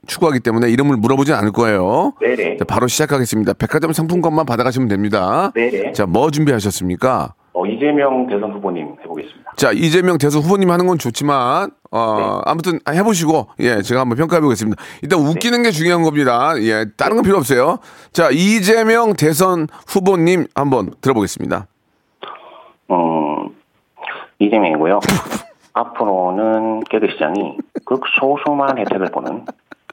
추구하기 0.08 0.40
때문에 0.42 0.70
이름을 0.70 0.98
물어보진 0.98 1.34
않을 1.34 1.52
거예요. 1.52 2.14
네네. 2.20 2.58
자, 2.58 2.66
바로 2.66 2.88
시작하겠습니다. 2.88 3.54
백화점 3.54 3.94
상품권만 3.94 4.46
받아가시면 4.46 4.88
됩니다. 4.88 5.52
네네. 5.56 5.94
자, 5.94 6.06
뭐 6.06 6.30
준비하셨습니까? 6.32 7.34
어, 7.54 7.66
이재명 7.66 8.28
대선 8.28 8.52
후보님 8.52 8.96
해보겠습니다. 9.04 9.54
자, 9.56 9.72
이재명 9.72 10.18
대선 10.18 10.42
후보님 10.42 10.72
하는 10.72 10.88
건 10.88 10.98
좋지만, 10.98 11.70
어, 11.92 12.42
아무튼 12.46 12.80
해보시고, 12.90 13.50
예, 13.60 13.82
제가 13.82 14.02
한번 14.02 14.18
평가해 14.18 14.42
보겠습니다. 14.42 14.82
일단 15.04 15.20
웃기는 15.20 15.62
게 15.62 15.70
중요한 15.70 16.02
겁니다. 16.02 16.54
예, 16.58 16.86
다른 16.98 17.16
건 17.16 17.24
필요 17.24 17.38
없어요. 17.38 17.78
자, 18.12 18.30
이재명 18.32 19.14
대선 19.14 19.68
후보님 19.88 20.48
한번 20.56 20.92
들어보겠습니다. 21.02 21.68
음, 22.90 23.50
이재명이고요. 24.40 25.00
앞으로는 25.74 26.82
개그 26.90 27.08
시장이 27.12 27.58
극소수만 27.86 28.78
혜택을 28.78 29.08
보는 29.12 29.46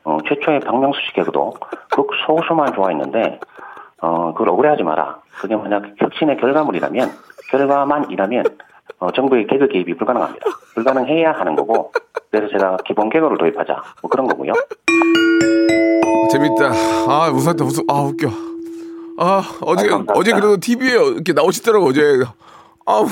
어, 0.04 0.18
최초의 0.28 0.60
박명수 0.60 1.00
씨 1.06 1.12
개그도 1.14 1.54
극소수만 1.90 2.74
좋아했는데 2.74 3.40
어, 4.00 4.32
그걸 4.32 4.48
억울해하지 4.50 4.82
마라. 4.82 5.18
그게 5.40 5.56
만약 5.56 5.82
혁신의 5.98 6.38
결과물이라면 6.38 7.10
결과만이라면 7.50 8.44
어, 8.98 9.10
정부의 9.12 9.46
개그 9.46 9.68
개입이 9.68 9.94
불가능합니다. 9.96 10.46
불가능해야 10.74 11.32
하는 11.32 11.56
거고 11.56 11.92
그래서 12.30 12.48
제가 12.48 12.76
기본 12.86 13.10
개그를 13.10 13.38
도입하자 13.38 13.82
뭐 14.02 14.10
그런 14.10 14.26
거고요. 14.26 14.52
재밌다. 16.30 16.70
아, 17.08 17.30
웃었다, 17.32 17.64
웃어. 17.64 17.82
아, 17.88 18.02
웃겨. 18.02 18.28
아, 19.18 19.42
어제, 19.62 19.88
아. 19.90 20.04
어제 20.14 20.30
그래도 20.32 20.56
TV에 20.58 20.92
이렇게 20.92 21.32
나오시더라고, 21.32 21.86
어제. 21.86 22.00
아우. 22.86 23.04
아, 23.04 23.08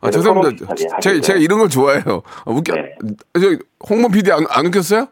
그래서 0.00 0.18
죄송합니다. 0.18 0.64
서로 0.64 0.74
비슷하게 0.74 1.20
제가, 1.20 1.38
이런 1.38 1.58
걸 1.58 1.68
좋아해요. 1.68 2.22
아, 2.46 2.50
웃겨. 2.50 2.74
네. 2.74 2.96
저, 3.38 3.56
홍범 3.88 4.10
PD 4.12 4.32
안, 4.32 4.46
안 4.48 4.66
웃겼어요? 4.66 5.06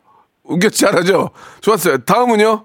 웃겼지, 0.44 0.81
잘하죠? 0.81 1.31
좋았어요. 1.61 1.98
다음은요? 1.98 2.64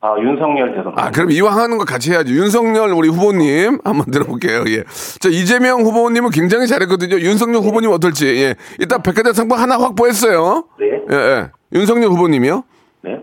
아, 0.00 0.14
윤석열 0.20 0.74
대선 0.74 0.92
아, 0.96 1.10
그럼 1.10 1.30
이왕 1.30 1.56
하는 1.58 1.78
거 1.78 1.84
같이 1.84 2.12
해야지. 2.12 2.32
윤석열 2.32 2.90
우리 2.92 3.08
후보님 3.08 3.78
한번 3.82 4.10
들어볼게요. 4.12 4.64
예. 4.68 4.84
자, 5.20 5.28
이재명 5.28 5.80
후보님은 5.80 6.30
굉장히 6.30 6.66
잘했거든요. 6.68 7.16
윤석열 7.18 7.62
후보님 7.62 7.90
어떨지. 7.90 8.26
예. 8.42 8.54
일단 8.78 9.02
백화점 9.02 9.32
상품 9.32 9.58
하나 9.58 9.78
확보했어요. 9.80 10.64
네. 10.78 10.86
예, 11.10 11.16
예. 11.16 11.50
윤석열 11.72 12.10
후보님이요? 12.10 12.62
네. 13.02 13.18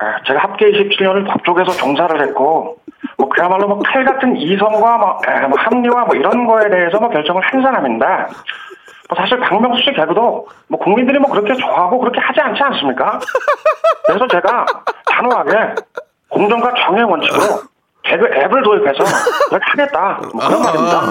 아, 0.00 0.22
제가 0.26 0.40
합계 0.40 0.66
27년을 0.72 1.26
법 1.26 1.44
쪽에서 1.44 1.72
종사를 1.72 2.20
했고, 2.28 2.78
뭐 3.18 3.28
그야말로 3.28 3.66
뭐 3.68 3.80
칼 3.84 4.04
같은 4.04 4.36
이성과 4.36 4.98
뭐, 4.98 5.18
에, 5.28 5.46
뭐 5.46 5.58
합리화 5.58 6.04
뭐 6.04 6.14
이런 6.14 6.46
거에 6.46 6.70
대해서 6.70 6.98
뭐 7.00 7.10
결정을 7.10 7.42
한뭐 7.52 7.98
사실 9.16 9.40
박명수 9.40 9.82
씨 9.82 9.92
개그도 9.92 10.46
뭐 10.68 10.78
국민들이 10.78 11.18
뭐 11.18 11.30
그렇게 11.30 11.54
좋아하고 11.54 11.98
그렇게 11.98 12.20
하지 12.20 12.40
않지 12.40 12.62
않습니까? 12.62 13.18
그래서 14.06 14.26
제가 14.28 14.66
단호하게 15.06 15.50
공정과 16.28 16.72
정의 16.84 17.04
원칙으로 17.04 17.40
개그 18.04 18.26
앱을 18.26 18.62
도입해서 18.62 19.04
그렇게 19.48 19.64
하겠다. 19.70 20.20
뭐 20.32 20.46
그런 20.46 20.62
말입니다. 20.62 21.02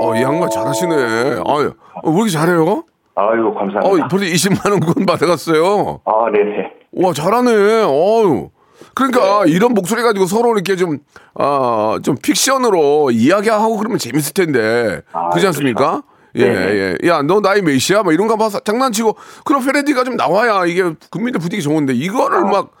어, 0.00 0.14
이 0.14 0.22
양반 0.22 0.48
잘하시네. 0.50 0.94
아유, 1.46 1.74
어, 2.02 2.10
왜 2.10 2.14
이렇게 2.16 2.30
잘해요? 2.30 2.84
아유, 3.16 3.48
어, 3.48 3.54
감사합니다. 3.54 4.08
벌써 4.08 4.24
20만 4.24 4.70
원권 4.70 5.06
받아갔어요. 5.06 6.00
아, 6.04 6.30
네네. 6.32 6.72
와, 6.92 7.12
잘하네. 7.12 7.50
어유. 7.84 8.50
그러니까 8.94 9.44
이런 9.46 9.72
목소리 9.74 10.02
가지고 10.02 10.26
서로 10.26 10.52
이렇게 10.54 10.76
좀, 10.76 10.98
아, 11.38 11.98
좀 12.02 12.16
픽션으로 12.20 13.10
이야기하고 13.12 13.76
그러면 13.76 13.98
재밌을 13.98 14.32
텐데. 14.34 15.02
아, 15.12 15.30
그렇지 15.30 15.46
않습니까? 15.48 16.02
예, 16.36 16.44
네네. 16.48 16.96
예. 17.02 17.08
야, 17.08 17.22
너 17.22 17.40
나이 17.40 17.62
몇이야? 17.62 18.02
막 18.04 18.12
이런 18.12 18.26
거 18.26 18.36
봐서 18.36 18.58
장난치고 18.60 19.16
그런 19.44 19.64
페레디가 19.64 20.04
좀 20.04 20.16
나와야 20.16 20.66
이게 20.66 20.82
국민들 21.10 21.40
분위기 21.40 21.62
좋은데 21.62 21.92
이거를 21.94 22.42
막 22.42 22.72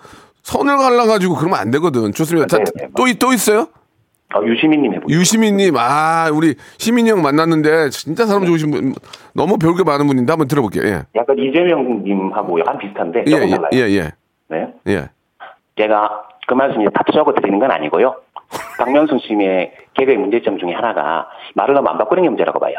선을 0.42 0.76
갈라가지고 0.76 1.36
그러면 1.36 1.58
안 1.58 1.70
되거든. 1.70 2.12
좋습니다. 2.12 2.46
자, 2.48 2.56
아. 2.58 2.64
네네. 2.78 2.90
또, 2.96 3.06
있- 3.06 3.18
또 3.18 3.32
있어요? 3.32 3.68
어, 4.34 4.42
유시민님 4.44 4.94
해보세요. 4.94 5.18
유시민님, 5.20 5.76
아, 5.76 6.28
우리 6.32 6.56
시민이 6.78 7.08
형 7.08 7.22
만났는데 7.22 7.90
진짜 7.90 8.26
사람 8.26 8.44
좋으신 8.44 8.70
분, 8.72 8.94
너무 9.32 9.58
배울 9.58 9.76
게 9.76 9.84
많은 9.84 10.06
분인데 10.08 10.32
한번 10.32 10.48
들어볼게요. 10.48 10.82
예. 10.86 11.02
약간 11.14 11.38
이재명님하고 11.38 12.58
약간 12.60 12.78
비슷한데, 12.78 13.24
예, 13.28 13.32
예. 13.32 13.56
예, 13.74 13.78
예. 13.96 14.10
네. 14.48 14.74
예. 14.88 15.08
제가 15.78 16.22
그 16.48 16.54
말씀 16.54 16.80
이제 16.82 16.90
다 16.92 17.02
적어 17.12 17.32
드리는 17.32 17.58
건 17.60 17.70
아니고요. 17.70 18.16
박명순 18.78 19.20
씨의 19.20 19.72
개그의 19.94 20.18
문제점 20.18 20.58
중에 20.58 20.72
하나가 20.72 21.28
말을 21.54 21.74
너무 21.74 21.88
안 21.88 21.98
바꾸는 21.98 22.22
게 22.24 22.28
문제라고 22.28 22.58
봐요. 22.58 22.74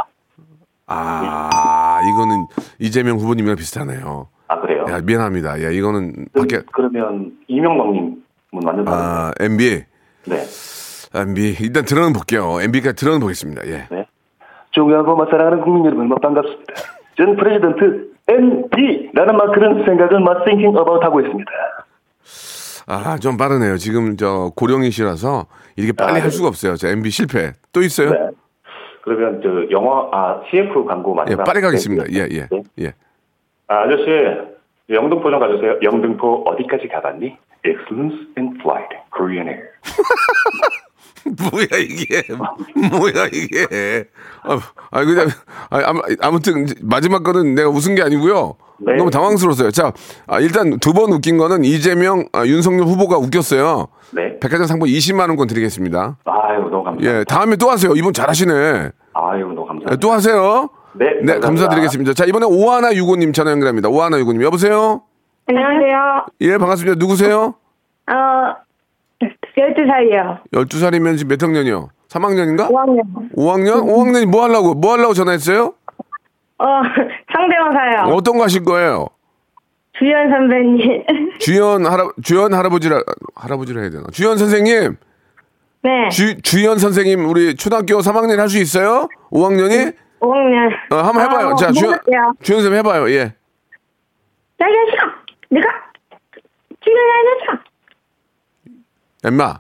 아, 0.88 2.02
이거는 2.02 2.46
이재명 2.80 3.18
후보님이랑 3.18 3.56
비슷하네요. 3.58 4.28
아 4.48 4.60
그래요? 4.62 4.86
야, 4.90 5.02
미안합니다. 5.02 5.64
야, 5.64 5.70
이거는 5.72 6.28
그럼, 6.34 6.48
밖에, 6.48 6.62
그러면 6.72 7.32
이명박님은 7.48 8.22
완전 8.64 8.88
아, 8.88 9.32
MB. 9.40 9.84
네. 10.28 10.44
MB. 11.14 11.58
일단 11.62 11.86
들어는 11.86 12.14
볼게요. 12.14 12.62
MB까지 12.62 12.96
들어는 12.96 13.20
보겠습니다. 13.20 13.66
예. 13.68 13.88
네. 13.90 14.08
존경하고 14.72 15.16
막 15.16 15.30
사랑하는 15.32 15.62
국민 15.62 15.86
여러분, 15.86 16.10
막 16.10 16.22
반갑습니다. 16.22 16.74
전 17.18 17.36
프레지던트 17.38 18.16
막 19.38 19.52
그런 19.54 19.84
생각을 19.86 20.20
막 20.22 20.44
thinking 20.46 20.78
about 20.78 21.04
하고 21.04 21.22
있습니다. 21.22 21.52
아, 22.88 23.18
좀 23.18 23.38
빠르네요. 23.38 23.78
지금 23.78 24.16
저 24.18 24.52
고령이시라서 24.56 25.48
이렇게 25.76 25.94
빨리 25.94 26.12
아, 26.12 26.16
할 26.16 26.24
네. 26.24 26.30
수가 26.30 26.48
없어요. 26.48 26.76
자, 26.76 26.90
MB 26.90 27.10
실패. 27.10 27.54
또 27.72 27.82
있어요? 27.82 28.12
네. 28.12 28.20
그러면 29.06 29.40
저 29.42 29.70
영화 29.72 30.10
아 30.12 30.42
CF 30.50 30.84
광고 30.84 31.12
예, 31.12 31.16
마지막 31.16 31.44
빨리 31.46 31.62
가겠습니다. 31.62 32.06
예, 32.12 32.28
예. 32.32 32.48
네. 32.52 32.64
예. 32.80 32.94
아, 33.68 33.84
아저씨, 33.84 34.06
영등포 34.90 35.30
좀 35.30 35.40
가주세요. 35.40 35.80
영등포 35.82 36.44
어디까지 36.48 36.88
가봤니? 36.88 37.38
Excellence 37.64 38.28
in 38.38 38.58
Flight, 38.62 38.90
Korean 39.16 39.48
Air. 39.48 39.70
뭐야 41.52 41.66
이게 41.82 42.22
뭐야 42.92 43.26
이게 43.34 44.06
아, 44.44 44.60
아 44.92 45.04
그냥 45.06 45.28
아, 45.72 45.82
아무- 45.86 46.02
아무튼 46.22 46.68
마지막 46.84 47.24
거는 47.24 47.56
내가 47.56 47.70
웃은 47.70 47.96
게 47.96 48.04
아니고요 48.04 48.56
네. 48.80 48.94
너무 48.96 49.10
당황스러웠어요 49.10 49.72
자 49.72 49.92
아, 50.28 50.40
일단 50.40 50.78
두 50.80 50.94
번 50.94 51.12
웃긴 51.12 51.38
거는 51.38 51.64
이재명 51.66 52.26
아, 52.32 52.46
윤석열 52.46 52.86
후보가 52.86 53.18
웃겼어요 53.18 53.88
네. 54.14 54.38
백화점 54.40 54.68
상품 54.68 54.88
20만 54.88 55.28
원권 55.30 55.48
드리겠습니다 55.48 56.18
아유, 56.26 56.60
너무 56.70 56.84
감사합니다. 56.84 57.20
예 57.20 57.24
다음에 57.24 57.56
또 57.56 57.70
하세요 57.72 57.92
이분 57.96 58.14
잘하시네 58.14 58.54
아유, 58.54 59.40
너무 59.48 59.66
감사합니다. 59.66 59.92
예, 59.94 59.96
또 59.98 60.12
하세요 60.12 60.70
네, 60.94 61.06
네 61.06 61.34
감사합니다. 61.34 61.48
감사드리겠습니다 61.48 62.14
자 62.14 62.26
이번에 62.26 62.46
오하나 62.46 62.94
유고님 62.94 63.34
전화 63.34 63.52
연결합니다 63.52 63.90
오하나 63.90 64.20
유고님 64.20 64.42
여보세요 64.44 65.02
안녕하세요. 65.48 66.26
예, 66.42 66.58
반갑습니다. 66.58 66.98
누구세요? 66.98 67.54
어, 68.08 68.14
12살이요. 69.58 70.42
12살이면 70.52 71.18
지금 71.18 71.30
몇 71.30 71.42
학년이요? 71.44 71.90
3학년인가? 72.10 72.70
5학년. 72.70 73.02
5학년? 73.36 73.84
5학년이 73.86 74.26
뭐 74.26 74.44
하려고, 74.44 74.74
뭐 74.74 74.94
하려고 74.94 75.14
전화했어요? 75.14 75.74
어, 76.58 76.66
상대방사요. 77.34 78.14
어떤 78.14 78.38
거 78.38 78.44
하실 78.44 78.64
거예요? 78.64 79.08
주연 79.98 80.30
선배님. 80.30 81.04
주연 81.40 81.86
할아, 81.86 82.10
주연 82.24 82.54
할아버지라, 82.54 83.02
할아버지라 83.36 83.82
해야 83.82 83.90
되나? 83.90 84.04
주연 84.12 84.38
선생님, 84.38 84.98
네. 85.84 86.10
주, 86.10 86.42
주연 86.42 86.78
선생님, 86.80 87.28
우리 87.30 87.56
초등학교 87.56 88.00
3학년 88.00 88.38
할 88.38 88.50
수 88.50 88.58
있어요? 88.58 89.08
5학년이? 89.32 89.96
5학년. 90.20 90.70
어, 90.92 90.96
한번 90.98 91.22
해봐요. 91.24 91.48
어, 91.50 91.56
자, 91.56 91.72
주연. 91.72 91.98
주연 92.42 92.62
선생님 92.62 92.74
해봐요, 92.80 93.10
예. 93.12 93.20
야, 93.20 93.24
야, 94.66 94.68
야. 94.68 95.16
내가 95.50 95.68
주연 96.82 96.98
아니잖아. 96.98 97.64
엠마. 99.26 99.60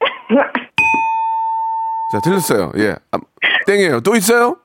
자, 2.12 2.20
틀렸어요. 2.22 2.72
예. 2.78 2.94
아, 3.10 3.18
땡이에요. 3.66 4.00
또 4.00 4.14
있어요? 4.14 4.56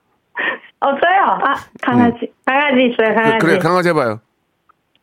없어요. 0.79 1.39
아, 1.43 1.55
강아지. 1.81 2.31
강아지 2.45 2.85
있어요, 2.93 3.15
그, 3.15 3.21
강아지. 3.21 3.37
그래, 3.45 3.57
강아지 3.59 3.89
해봐요. 3.89 4.19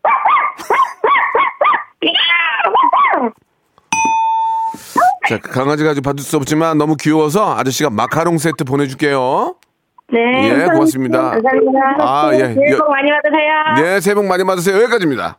자, 5.28 5.38
그 5.38 5.50
강아지가 5.50 5.90
아직 5.90 6.02
받을 6.02 6.22
수 6.22 6.36
없지만 6.36 6.76
너무 6.78 6.96
귀여워서 7.00 7.56
아저씨가 7.56 7.90
마카롱 7.90 8.38
세트 8.38 8.64
보내줄게요. 8.64 9.54
네. 10.12 10.20
예, 10.20 10.48
감사합니다. 10.50 10.72
고맙습니다. 10.74 11.18
감사합니다. 11.30 11.80
아, 11.98 12.30
예. 12.34 12.38
새해 12.54 12.72
여- 12.72 12.76
복 12.78 12.90
많이 12.90 13.10
받으세요. 13.10 13.52
네, 13.82 14.00
새해 14.00 14.14
복 14.14 14.26
많이 14.26 14.44
받으세요. 14.44 14.76
여기까지입니다. 14.82 15.38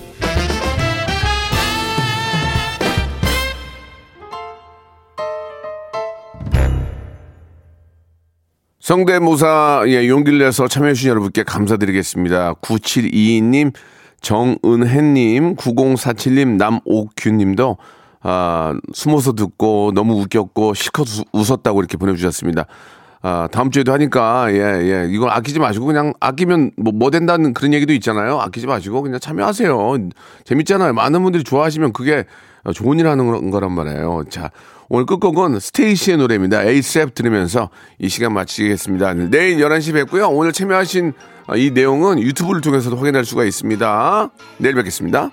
성대모사 8.91 9.85
예, 9.87 10.05
용기를 10.09 10.39
내서 10.39 10.67
참여해주신 10.67 11.11
여러분께 11.11 11.43
감사드리겠습니다. 11.43 12.55
9722님, 12.55 13.73
정은혜님, 14.19 15.55
9047님, 15.55 16.57
남옥규님도 16.57 17.77
아, 18.23 18.77
숨어서 18.93 19.31
듣고 19.31 19.93
너무 19.95 20.19
웃겼고 20.19 20.73
실컷 20.73 21.07
웃- 21.07 21.25
웃었다고 21.31 21.79
이렇게 21.79 21.95
보내주셨습니다. 21.95 22.65
아, 23.21 23.47
다음 23.49 23.71
주에도 23.71 23.93
하니까, 23.93 24.51
예, 24.51 24.57
예. 24.59 25.07
이걸 25.09 25.29
아끼지 25.29 25.59
마시고 25.59 25.85
그냥 25.85 26.11
아끼면 26.19 26.71
뭐, 26.75 26.91
뭐 26.91 27.11
된다는 27.11 27.53
그런 27.53 27.73
얘기도 27.73 27.93
있잖아요. 27.93 28.41
아끼지 28.41 28.67
마시고 28.67 29.01
그냥 29.03 29.21
참여하세요. 29.21 30.09
재밌잖아요. 30.43 30.91
많은 30.91 31.23
분들이 31.23 31.45
좋아하시면 31.45 31.93
그게 31.93 32.25
좋은 32.75 32.99
일 32.99 33.07
하는 33.07 33.25
거- 33.31 33.39
거란 33.51 33.71
말이에요. 33.71 34.25
자, 34.29 34.51
오늘 34.93 35.05
끝곡은 35.05 35.61
스테이시의 35.61 36.17
노래입니다. 36.17 36.65
에이셉 36.65 37.15
들으면서 37.15 37.69
이 37.97 38.09
시간 38.09 38.33
마치겠습니다. 38.33 39.13
내일 39.13 39.59
11시 39.59 39.93
뵙고요. 39.93 40.27
오늘 40.27 40.51
참여하신 40.51 41.13
이 41.55 41.71
내용은 41.71 42.19
유튜브를 42.19 42.59
통해서도 42.59 42.97
확인할 42.97 43.23
수가 43.23 43.45
있습니다. 43.45 44.31
내일 44.57 44.75
뵙겠습니다. 44.75 45.31